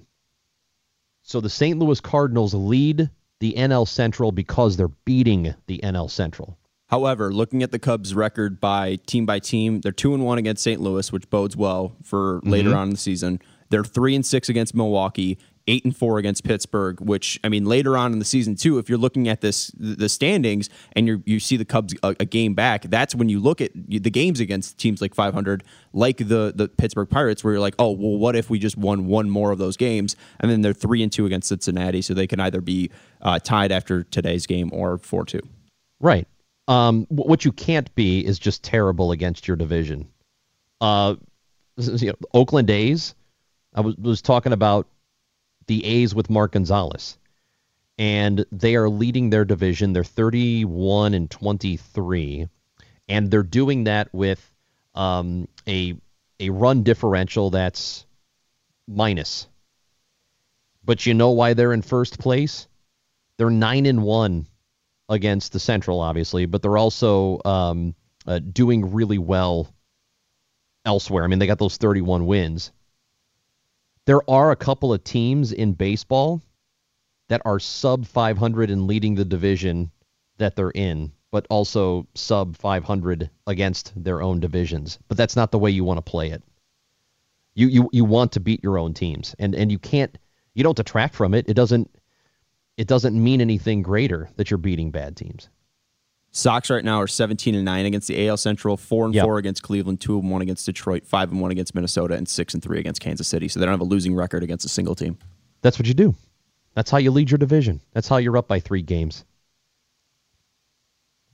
[1.31, 1.79] So the St.
[1.79, 6.57] Louis Cardinals lead the NL Central because they're beating the NL Central.
[6.89, 10.61] However, looking at the Cubs' record by team by team, they're two and one against
[10.61, 10.81] St.
[10.81, 12.77] Louis, which bodes well for later mm-hmm.
[12.77, 13.39] on in the season.
[13.69, 17.97] They're three and six against Milwaukee, eight and four against Pittsburgh, which I mean later
[17.97, 18.77] on in the season too.
[18.77, 22.25] If you're looking at this the standings and you you see the Cubs a, a,
[22.25, 26.53] game back, that's when you look at the games against teams like 500, like the
[26.55, 29.51] the Pittsburgh Pirates, where you're like, oh well, what if we just won one more
[29.51, 30.15] of those games?
[30.39, 33.71] And then they're three and two against Cincinnati, so they can either be uh, tied
[33.71, 35.41] after today's game or four two.
[35.99, 36.27] Right.
[36.67, 40.07] Um, what you can't be is just terrible against your division.
[40.79, 41.15] Uh,
[41.77, 43.15] you know, Oakland A's.
[43.73, 44.87] I was, was talking about
[45.67, 47.17] the A's with Mark Gonzales.
[47.97, 49.93] And they are leading their division.
[49.93, 52.47] They're 31 and 23.
[53.07, 54.41] And they're doing that with
[54.95, 55.95] um, a,
[56.39, 58.05] a run differential that's
[58.87, 59.47] minus.
[60.83, 62.67] But you know why they're in first place?
[63.37, 64.47] They're 9 and 1
[65.09, 67.95] against the Central, obviously, but they're also um,
[68.25, 69.73] uh, doing really well
[70.85, 71.23] elsewhere.
[71.23, 72.71] I mean, they got those 31 wins
[74.05, 76.41] there are a couple of teams in baseball
[77.29, 79.91] that are sub 500 and leading the division
[80.37, 84.99] that they're in, but also sub 500 against their own divisions.
[85.07, 86.43] But that's not the way you want to play it.
[87.53, 90.17] You you you want to beat your own teams, and and you can't
[90.53, 91.49] you don't detract from it.
[91.49, 91.93] It doesn't
[92.77, 95.49] it doesn't mean anything greater that you're beating bad teams.
[96.31, 99.25] Sox right now are 17 and 9 against the AL Central, 4 and yep.
[99.25, 102.53] 4 against Cleveland, 2 and 1 against Detroit, 5 and 1 against Minnesota, and 6
[102.53, 103.49] and 3 against Kansas City.
[103.49, 105.17] So they don't have a losing record against a single team.
[105.61, 106.15] That's what you do.
[106.73, 107.81] That's how you lead your division.
[107.93, 109.25] That's how you're up by 3 games.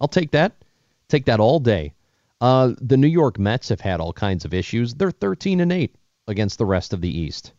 [0.02, 0.54] I'll take that.
[1.10, 1.94] Take that all day.
[2.42, 4.96] Uh, the New York Mets have had all kinds of issues.
[4.96, 5.96] They're 13 and 8
[6.28, 7.54] against the rest of the East.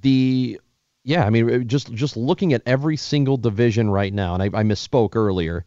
[0.00, 0.60] The
[1.04, 4.62] yeah, I mean, just just looking at every single division right now, and I, I
[4.62, 5.64] misspoke earlier.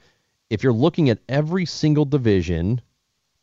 [0.50, 2.82] If you're looking at every single division,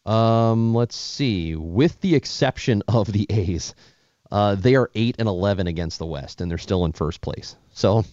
[0.06, 3.74] um, let's see, with the exception of the A's,
[4.30, 7.56] uh, they are eight and eleven against the West, and they're still in first place.
[7.72, 8.04] So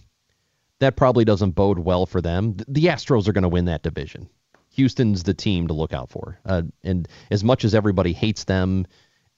[0.80, 2.56] that probably doesn't bode well for them.
[2.68, 4.28] The Astros are going to win that division.
[4.70, 6.38] Houston's the team to look out for.
[6.44, 8.86] Uh, and as much as everybody hates them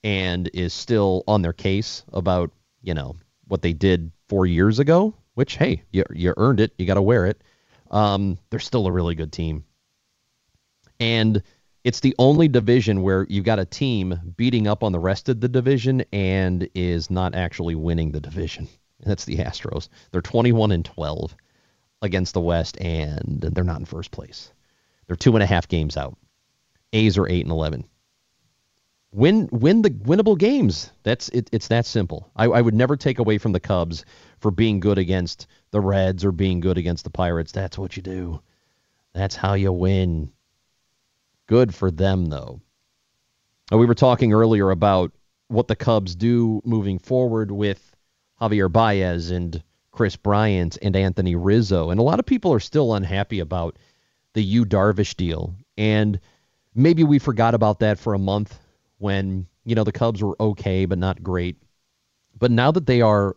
[0.05, 2.51] and is still on their case about,
[2.83, 3.17] you know,
[3.49, 6.73] what they did four years ago, which, hey, you, you earned it.
[6.79, 7.41] You got to wear it.
[7.91, 9.65] Um, they're still a really good team.
[11.01, 11.43] And
[11.85, 15.41] it's the only division where you've got a team beating up on the rest of
[15.41, 18.69] the division and is not actually winning the division.
[19.01, 19.89] That's the Astros.
[20.11, 21.35] They're 21 and 12
[22.03, 24.53] against the West, and they're not in first place.
[25.07, 26.17] They're two and a half games out.
[26.93, 27.85] A's are eight and eleven.
[29.15, 30.91] Win win the winnable games.
[31.03, 32.31] That's it, it's that simple.
[32.35, 34.07] I, I would never take away from the Cubs
[34.41, 37.53] for being good against the Reds or being good against the Pirates.
[37.53, 38.41] That's what you do.
[39.13, 40.33] That's how you win.
[41.47, 42.63] Good for them though.
[43.71, 45.13] We were talking earlier about
[45.49, 47.95] what the Cubs do moving forward with
[48.41, 51.91] Javier Baez and Kris Bryant and Anthony Rizzo.
[51.91, 53.79] And a lot of people are still unhappy about
[54.33, 55.55] the Yu Darvish deal.
[55.77, 56.19] And
[56.75, 58.59] maybe we forgot about that for a month
[59.03, 61.57] when, you know, the Cubs were okay, but not great.
[62.39, 63.37] But now that they are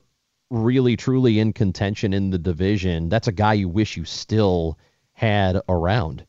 [0.52, 4.78] really, truly in contention in the division, that's a guy you wish you still
[5.14, 6.24] had around.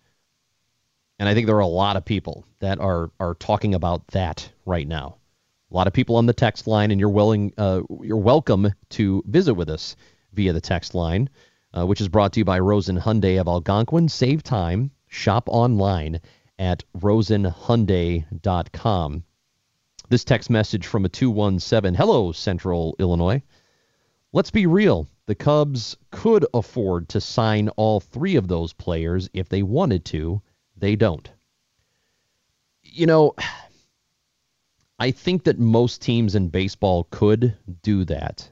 [1.19, 4.51] And I think there are a lot of people that are are talking about that
[4.65, 5.17] right now.
[5.71, 9.23] A lot of people on the text line, and you're willing, uh, you're welcome to
[9.27, 9.97] visit with us
[10.33, 11.29] via the text line,
[11.77, 14.09] uh, which is brought to you by Rosen Hyundai of Algonquin.
[14.09, 16.21] Save time, shop online
[16.59, 19.25] at rosenhyundai.com.
[20.09, 23.43] This text message from a 217 Hello, Central Illinois.
[24.33, 25.09] Let's be real.
[25.27, 30.43] The Cubs could afford to sign all three of those players if they wanted to
[30.77, 31.29] they don't.
[32.83, 33.35] You know,
[34.99, 38.49] I think that most teams in baseball could do that.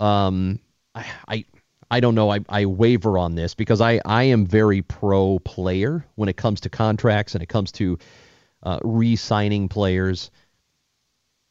[0.00, 0.58] Um,
[0.94, 1.44] I, I,
[1.90, 2.30] I don't know.
[2.30, 6.60] I, I waver on this because I, I am very pro player when it comes
[6.62, 7.98] to contracts and it comes to
[8.62, 10.30] uh, re signing players.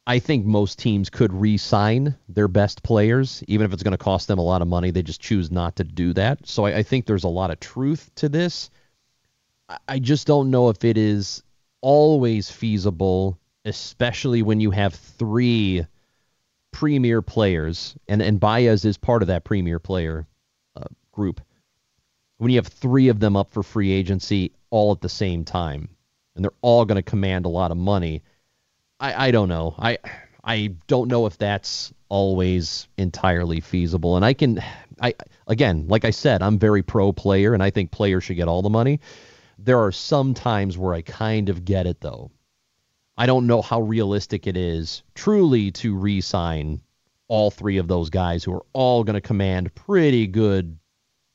[0.05, 3.97] I think most teams could re sign their best players, even if it's going to
[3.97, 4.91] cost them a lot of money.
[4.91, 6.45] They just choose not to do that.
[6.45, 8.69] So I, I think there's a lot of truth to this.
[9.87, 11.41] I just don't know if it is
[11.81, 15.85] always feasible, especially when you have three
[16.73, 20.27] premier players, and, and Baez is part of that premier player
[20.75, 21.39] uh, group.
[22.37, 25.87] When you have three of them up for free agency all at the same time,
[26.35, 28.23] and they're all going to command a lot of money,
[28.99, 29.75] I, I don't know.
[29.79, 29.99] I
[30.43, 34.17] I don't know if that's always entirely feasible.
[34.17, 34.61] And I can,
[35.01, 35.13] I
[35.47, 38.61] again, like I said, I'm very pro player, and I think players should get all
[38.61, 38.99] the money.
[39.57, 42.31] There are some times where I kind of get it though.
[43.17, 46.81] I don't know how realistic it is truly to re sign
[47.27, 50.77] all three of those guys who are all going to command pretty good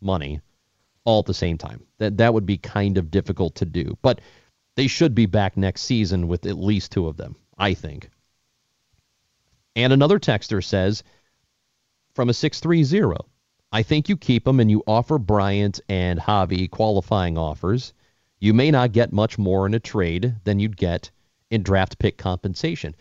[0.00, 0.40] money
[1.04, 1.84] all at the same time.
[1.98, 3.96] That that would be kind of difficult to do.
[4.02, 4.20] But
[4.74, 8.10] they should be back next season with at least two of them, I think.
[9.76, 11.02] And another texter says
[12.14, 13.16] from a 630,
[13.70, 17.92] I think you keep them and you offer Bryant and Javi qualifying offers
[18.40, 21.10] you may not get much more in a trade than you'd get
[21.50, 22.94] in draft pick compensation.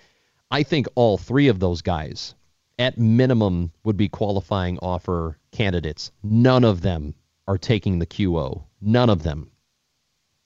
[0.49, 2.35] I think all three of those guys,
[2.79, 6.11] at minimum, would be qualifying offer candidates.
[6.23, 7.15] None of them
[7.47, 8.63] are taking the QO.
[8.81, 9.51] None of them.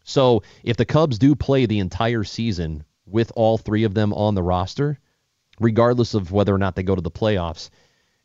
[0.04, 4.36] So if the Cubs do play the entire season with all three of them on
[4.36, 4.99] the roster,
[5.60, 7.70] regardless of whether or not they go to the playoffs,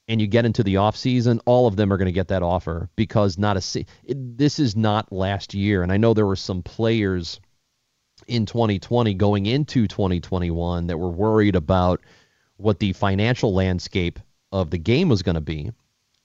[0.09, 2.89] and you get into the offseason, all of them are going to get that offer
[2.97, 5.83] because not a this is not last year.
[5.83, 7.41] And I know there were some players
[8.27, 12.01] in 2020 going into 2021 that were worried about
[12.57, 14.19] what the financial landscape
[14.53, 15.71] of the game was going to be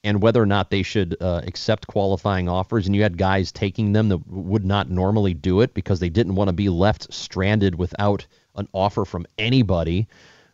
[0.04, 2.86] and whether or not they should uh, accept qualifying offers.
[2.86, 6.34] And you had guys taking them that would not normally do it because they didn't
[6.34, 8.26] want to be left stranded without
[8.56, 10.08] an offer from anybody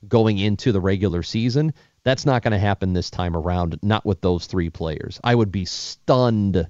[0.06, 1.72] going into the regular season.
[2.04, 5.18] That's not going to happen this time around, not with those three players.
[5.24, 6.68] I would be stunned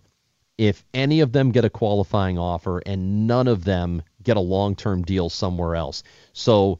[0.57, 4.77] if any of them get a qualifying offer and none of them get a long
[4.77, 6.03] term deal somewhere else.
[6.35, 6.79] So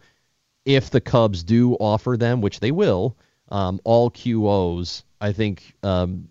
[0.65, 3.17] if the Cubs do offer them, which they will,
[3.49, 6.29] um, all QOs, I think um,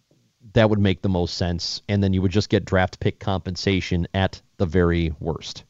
[0.54, 1.82] that would make the most sense.
[1.90, 5.64] And then you would just get draft pick compensation at the very worst.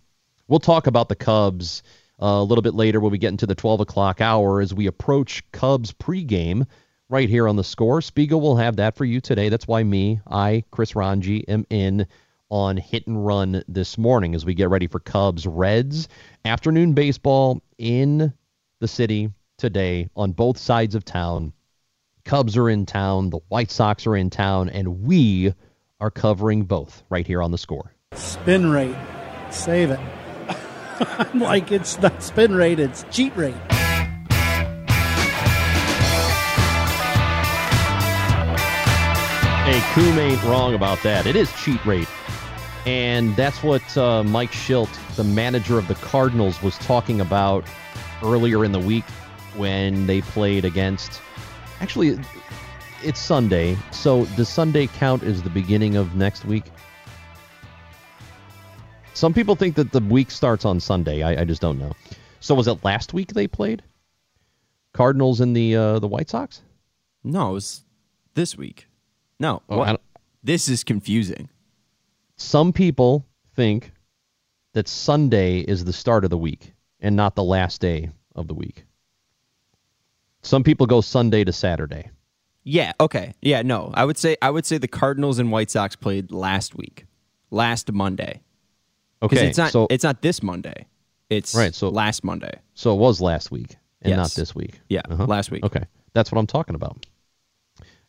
[0.49, 1.81] We'll talk about the Cubs
[2.21, 4.87] uh, a little bit later when we get into the 12 o'clock hour as we
[4.87, 6.67] approach Cubs pregame
[7.09, 8.01] right here on the score.
[8.01, 9.47] Spiegel will have that for you today.
[9.47, 12.05] That's why me, I, Chris Rongey, am in
[12.49, 16.07] on hit and run this morning as we get ready for Cubs Reds
[16.45, 18.33] afternoon baseball in
[18.79, 21.53] the city today on both sides of town.
[22.25, 25.53] Cubs are in town, the White Sox are in town, and we
[25.99, 27.93] are covering both right here on the score.
[28.13, 28.95] Spin rate,
[29.49, 29.99] save it.
[30.99, 33.55] I'm like, it's not spin rate, it's cheat rate.
[39.63, 41.25] Hey, Coom ain't wrong about that.
[41.27, 42.07] It is cheat rate.
[42.87, 47.65] And that's what uh, Mike Shildt, the manager of the Cardinals, was talking about
[48.23, 49.03] earlier in the week
[49.57, 51.21] when they played against.
[51.81, 52.17] Actually,
[53.03, 53.75] it's Sunday.
[53.91, 56.63] So does Sunday count as the beginning of next week?
[59.13, 61.23] Some people think that the week starts on Sunday.
[61.23, 61.91] I, I just don't know.
[62.39, 63.83] So was it last week they played?
[64.93, 66.61] Cardinals and the uh, the White Sox?
[67.21, 67.83] No, it was
[68.35, 68.87] this week.
[69.41, 70.01] No, Oh, what-
[70.41, 71.49] this is confusing.
[72.37, 73.25] Some people
[73.55, 73.91] think
[74.73, 78.53] that Sunday is the start of the week and not the last day of the
[78.53, 78.85] week.
[80.43, 82.11] Some people go Sunday to Saturday.
[82.63, 82.93] Yeah.
[82.99, 83.33] Okay.
[83.41, 83.61] Yeah.
[83.63, 87.05] No, I would say I would say the Cardinals and White Sox played last week,
[87.49, 88.41] last Monday.
[89.23, 89.71] Okay, It's not.
[89.71, 90.85] so- it's not this Monday.
[91.29, 92.59] It's Right, so- last Monday.
[92.75, 94.79] So it was last week and not this week.
[94.89, 95.25] Yeah, Uh-huh.
[95.25, 95.63] last week.
[95.63, 95.83] Okay.
[96.13, 97.05] That's what I'm talking about.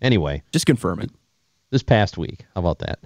[0.03, 1.11] Anyway, just confirm it.
[1.70, 2.99] This past week, how about that?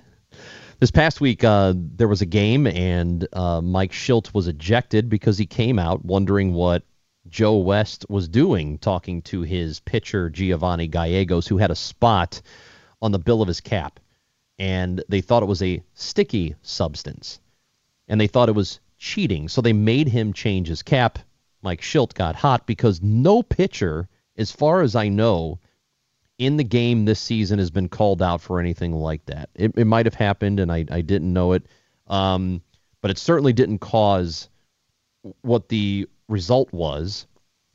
[0.83, 5.39] This past week, uh, there was a game, and uh, Mike Shildt was ejected because
[5.39, 6.83] he came out wondering what
[7.29, 12.43] Joe West was doing, talking to his pitcher Giovanni Gallegos, who had a spot
[13.01, 14.01] on the bill of his cap,
[14.59, 17.39] and they thought it was a sticky substance,
[18.09, 21.21] and they thought it was cheating, so they made him change his cap.
[21.63, 25.61] Mike Shildt got hot because no pitcher, as far as I know,
[26.43, 29.49] in the game this season has been called out for anything like that.
[29.55, 31.63] It, it might have happened, and I, I didn't know it,
[32.09, 32.61] um,
[33.01, 34.49] but it certainly didn't cause
[35.43, 37.29] what the result was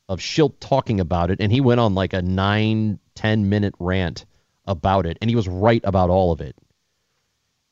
[0.09, 4.25] of Shildt talking about it, and he went on like a nine, ten minute rant
[4.65, 6.55] about it, and he was right about all of it.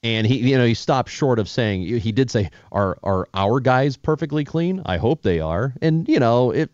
[0.02, 3.60] And he, you know, he stopped short of saying he did say, "Are are our
[3.60, 4.82] guys perfectly clean?
[4.86, 6.70] I hope they are." And you know, it,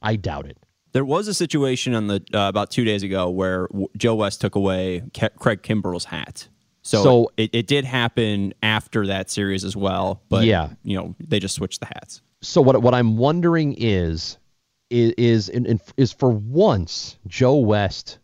[0.00, 0.56] I doubt it.
[0.96, 4.40] There was a situation on the uh, about two days ago where w- Joe West
[4.40, 6.48] took away Ke- Craig Kimbrel's hat.
[6.80, 10.22] So, So- it, it did happen after that series as well.
[10.30, 10.70] But Yeah.
[10.84, 12.22] you know they just switched the hats.
[12.40, 14.38] So what what I'm wondering is
[14.88, 15.12] is
[15.50, 15.50] is,
[15.98, 18.18] is for once Joe West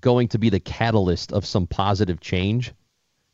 [0.00, 2.72] going to be the catalyst of some positive change?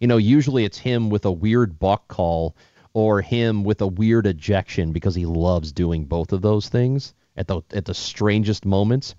[0.01, 2.57] You know, usually it's him with a weird balk call
[2.95, 7.47] or him with a weird ejection because he loves doing both of those things at
[7.49, 9.15] the at the strangest moments.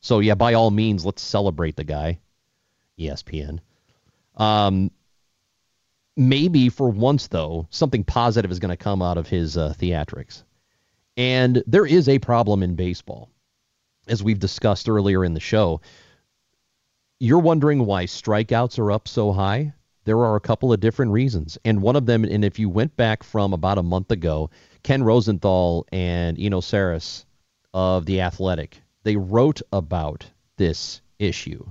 [0.00, 2.18] So yeah, by all means, let's celebrate the guy.
[2.98, 3.60] ESPN.
[4.36, 4.90] Um,
[6.16, 10.42] maybe for once though, something positive is going to come out of his uh, theatrics.
[11.16, 13.28] And there is a problem in baseball,
[14.08, 15.80] as we've discussed earlier in the show.
[17.18, 19.74] You're wondering why strikeouts are up so high?
[20.04, 21.58] There are a couple of different reasons.
[21.64, 24.50] And one of them, and if you went back from about a month ago,
[24.82, 27.24] Ken Rosenthal and Eno Sarris
[27.72, 30.26] of The Athletic, they wrote about
[30.56, 31.64] this issue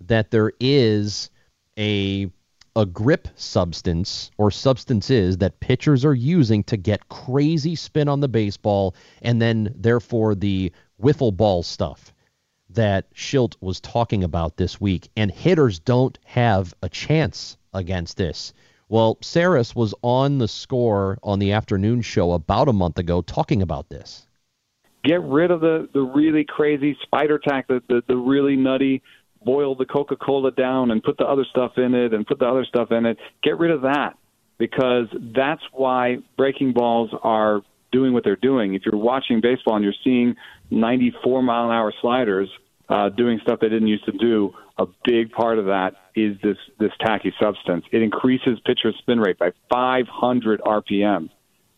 [0.00, 1.30] that there is
[1.78, 2.30] a
[2.76, 8.28] a grip substance or substances that pitchers are using to get crazy spin on the
[8.28, 12.12] baseball and then therefore the wiffle ball stuff
[12.68, 18.52] that Shildt was talking about this week and hitters don't have a chance against this.
[18.88, 23.62] Well, Sarris was on the score on the afternoon show about a month ago talking
[23.62, 24.26] about this.
[25.04, 29.02] get rid of the the really crazy spider tack, the the, the really nutty.
[29.44, 32.46] Boil the Coca Cola down and put the other stuff in it, and put the
[32.46, 33.18] other stuff in it.
[33.42, 34.16] Get rid of that
[34.56, 37.60] because that's why breaking balls are
[37.92, 38.74] doing what they're doing.
[38.74, 40.36] If you're watching baseball and you're seeing
[40.70, 42.48] 94 mile an hour sliders
[42.88, 46.56] uh, doing stuff they didn't used to do, a big part of that is this
[46.78, 47.84] this tacky substance.
[47.92, 51.30] It increases pitcher spin rate by 500 RPM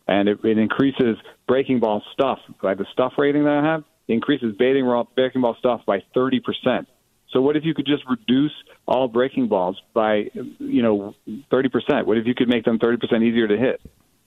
[0.09, 1.17] and it, it increases
[1.47, 2.39] breaking ball stuff.
[2.63, 6.87] Like the stuff rating that I have, increases baiting ball, breaking ball stuff by 30%.
[7.33, 8.53] So what if you could just reduce
[8.87, 12.07] all breaking balls by, you know, 30%?
[12.07, 13.81] What if you could make them 30% easier to hit?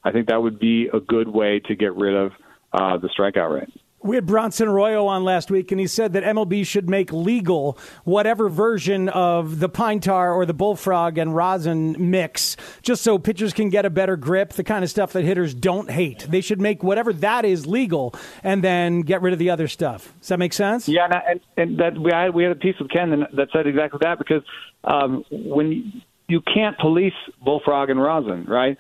[0.04, 2.32] I think that would be a good way to get rid of
[2.74, 3.70] uh, the strikeout rate.
[4.02, 7.78] We had Bronson Arroyo on last week, and he said that MLB should make legal
[8.06, 13.52] whatever version of the pine tar or the bullfrog and rosin mix, just so pitchers
[13.52, 16.26] can get a better grip, the kind of stuff that hitters don't hate.
[16.30, 20.14] They should make whatever that is legal, and then get rid of the other stuff.
[20.20, 20.88] Does that make sense?
[20.88, 24.00] Yeah, and, and, that we had we had a piece with Ken that said exactly
[24.02, 24.44] that because
[24.86, 25.84] um, when you,
[26.28, 28.78] you can't police bullfrog and rosin, right?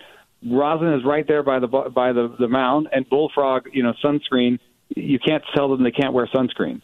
[0.49, 4.59] Rosin is right there by the by the the mound, and bullfrog, you know, sunscreen.
[4.95, 6.81] You can't tell them they can't wear sunscreen.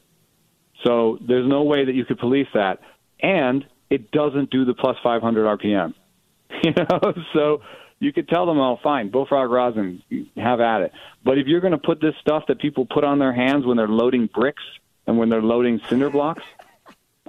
[0.83, 2.79] So there's no way that you could police that,
[3.21, 5.93] and it doesn't do the plus 500 RPM.
[6.63, 7.61] You know, so
[7.99, 10.01] you could tell them, "Oh, fine, bullfrog rosin,
[10.37, 10.91] have at it."
[11.23, 13.77] But if you're going to put this stuff that people put on their hands when
[13.77, 14.63] they're loading bricks
[15.05, 16.43] and when they're loading cinder blocks,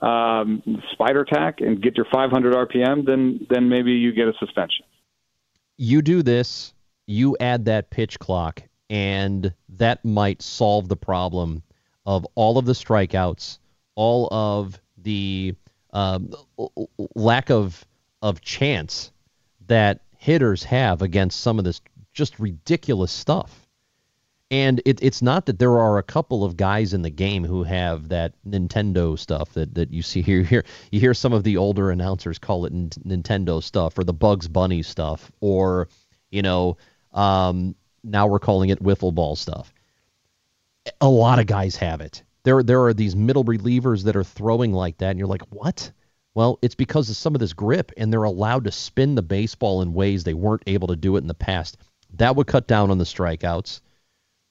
[0.01, 0.63] um,
[0.93, 4.85] spider tack, and get your 500 RPM, then then maybe you get a suspension.
[5.77, 6.73] you do this,
[7.07, 11.63] you add that pitch clock, and that might solve the problem
[12.05, 13.59] of all of the strikeouts,
[13.95, 15.55] all of the
[15.93, 16.33] um,
[17.15, 17.85] lack of
[18.23, 19.13] of chance
[19.67, 21.81] that hitters have against some of this
[22.13, 23.67] just ridiculous stuff.
[24.51, 27.65] And it, it's not that there are a couple of guys in the game who
[27.65, 30.43] have that Nintendo stuff that, that you see here.
[30.43, 34.47] Here you hear some of the older announcers call it Nintendo stuff or the Bugs
[34.47, 35.89] Bunny stuff, or
[36.31, 36.77] you know,
[37.13, 37.75] um,
[38.07, 39.73] now we're calling it wiffle ball stuff.
[41.01, 42.23] A lot of guys have it.
[42.45, 45.91] There there are these middle relievers that are throwing like that, and you're like, what?
[46.35, 49.83] Well, it's because of some of this grip, and they're allowed to spin the baseball
[49.83, 51.79] in ways they weren't able to do it in the past.
[52.15, 53.81] That would cut down on the strikeouts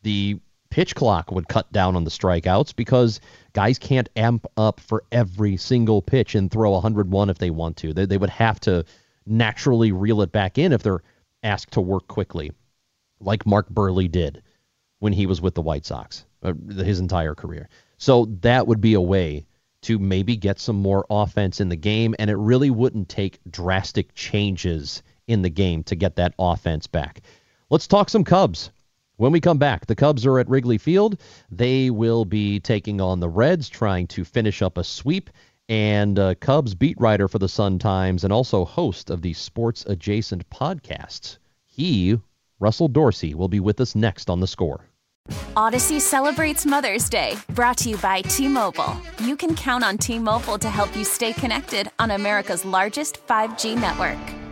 [0.05, 0.39] the
[0.69, 3.19] pitch clock would cut down on the strikeouts because
[3.53, 7.91] guys can't amp up for every single pitch and throw 101 if they want to.
[7.91, 8.85] They, they would have to
[9.25, 11.01] naturally reel it back in if they're
[11.41, 12.51] asked to work quickly,
[13.19, 14.41] like Mark Buehrle did
[14.99, 17.69] when he was with the White Sox uh, his entire career.
[17.97, 19.45] So that would be a way
[19.83, 24.13] to maybe get some more offense in the game, and it really wouldn't take drastic
[24.15, 27.21] changes in the game to get that offense back.
[27.69, 28.71] Let's talk some Cubs.
[29.17, 31.21] When we come back, the Cubs are at Wrigley Field.
[31.49, 35.29] They will be taking on the Reds, trying to finish up a sweep.
[35.69, 39.85] And uh, Cubs beat writer for the Sun Times and also host of the sports
[39.87, 41.37] adjacent podcasts.
[41.65, 42.19] He,
[42.65, 44.89] Russell Dorsey, will be with us next on the score.
[45.55, 48.99] Odyssey celebrates Mother's Day, brought to you by T Mobile.
[49.19, 53.75] You can count on T Mobile to help you stay connected on America's largest 5G
[53.79, 54.44] network.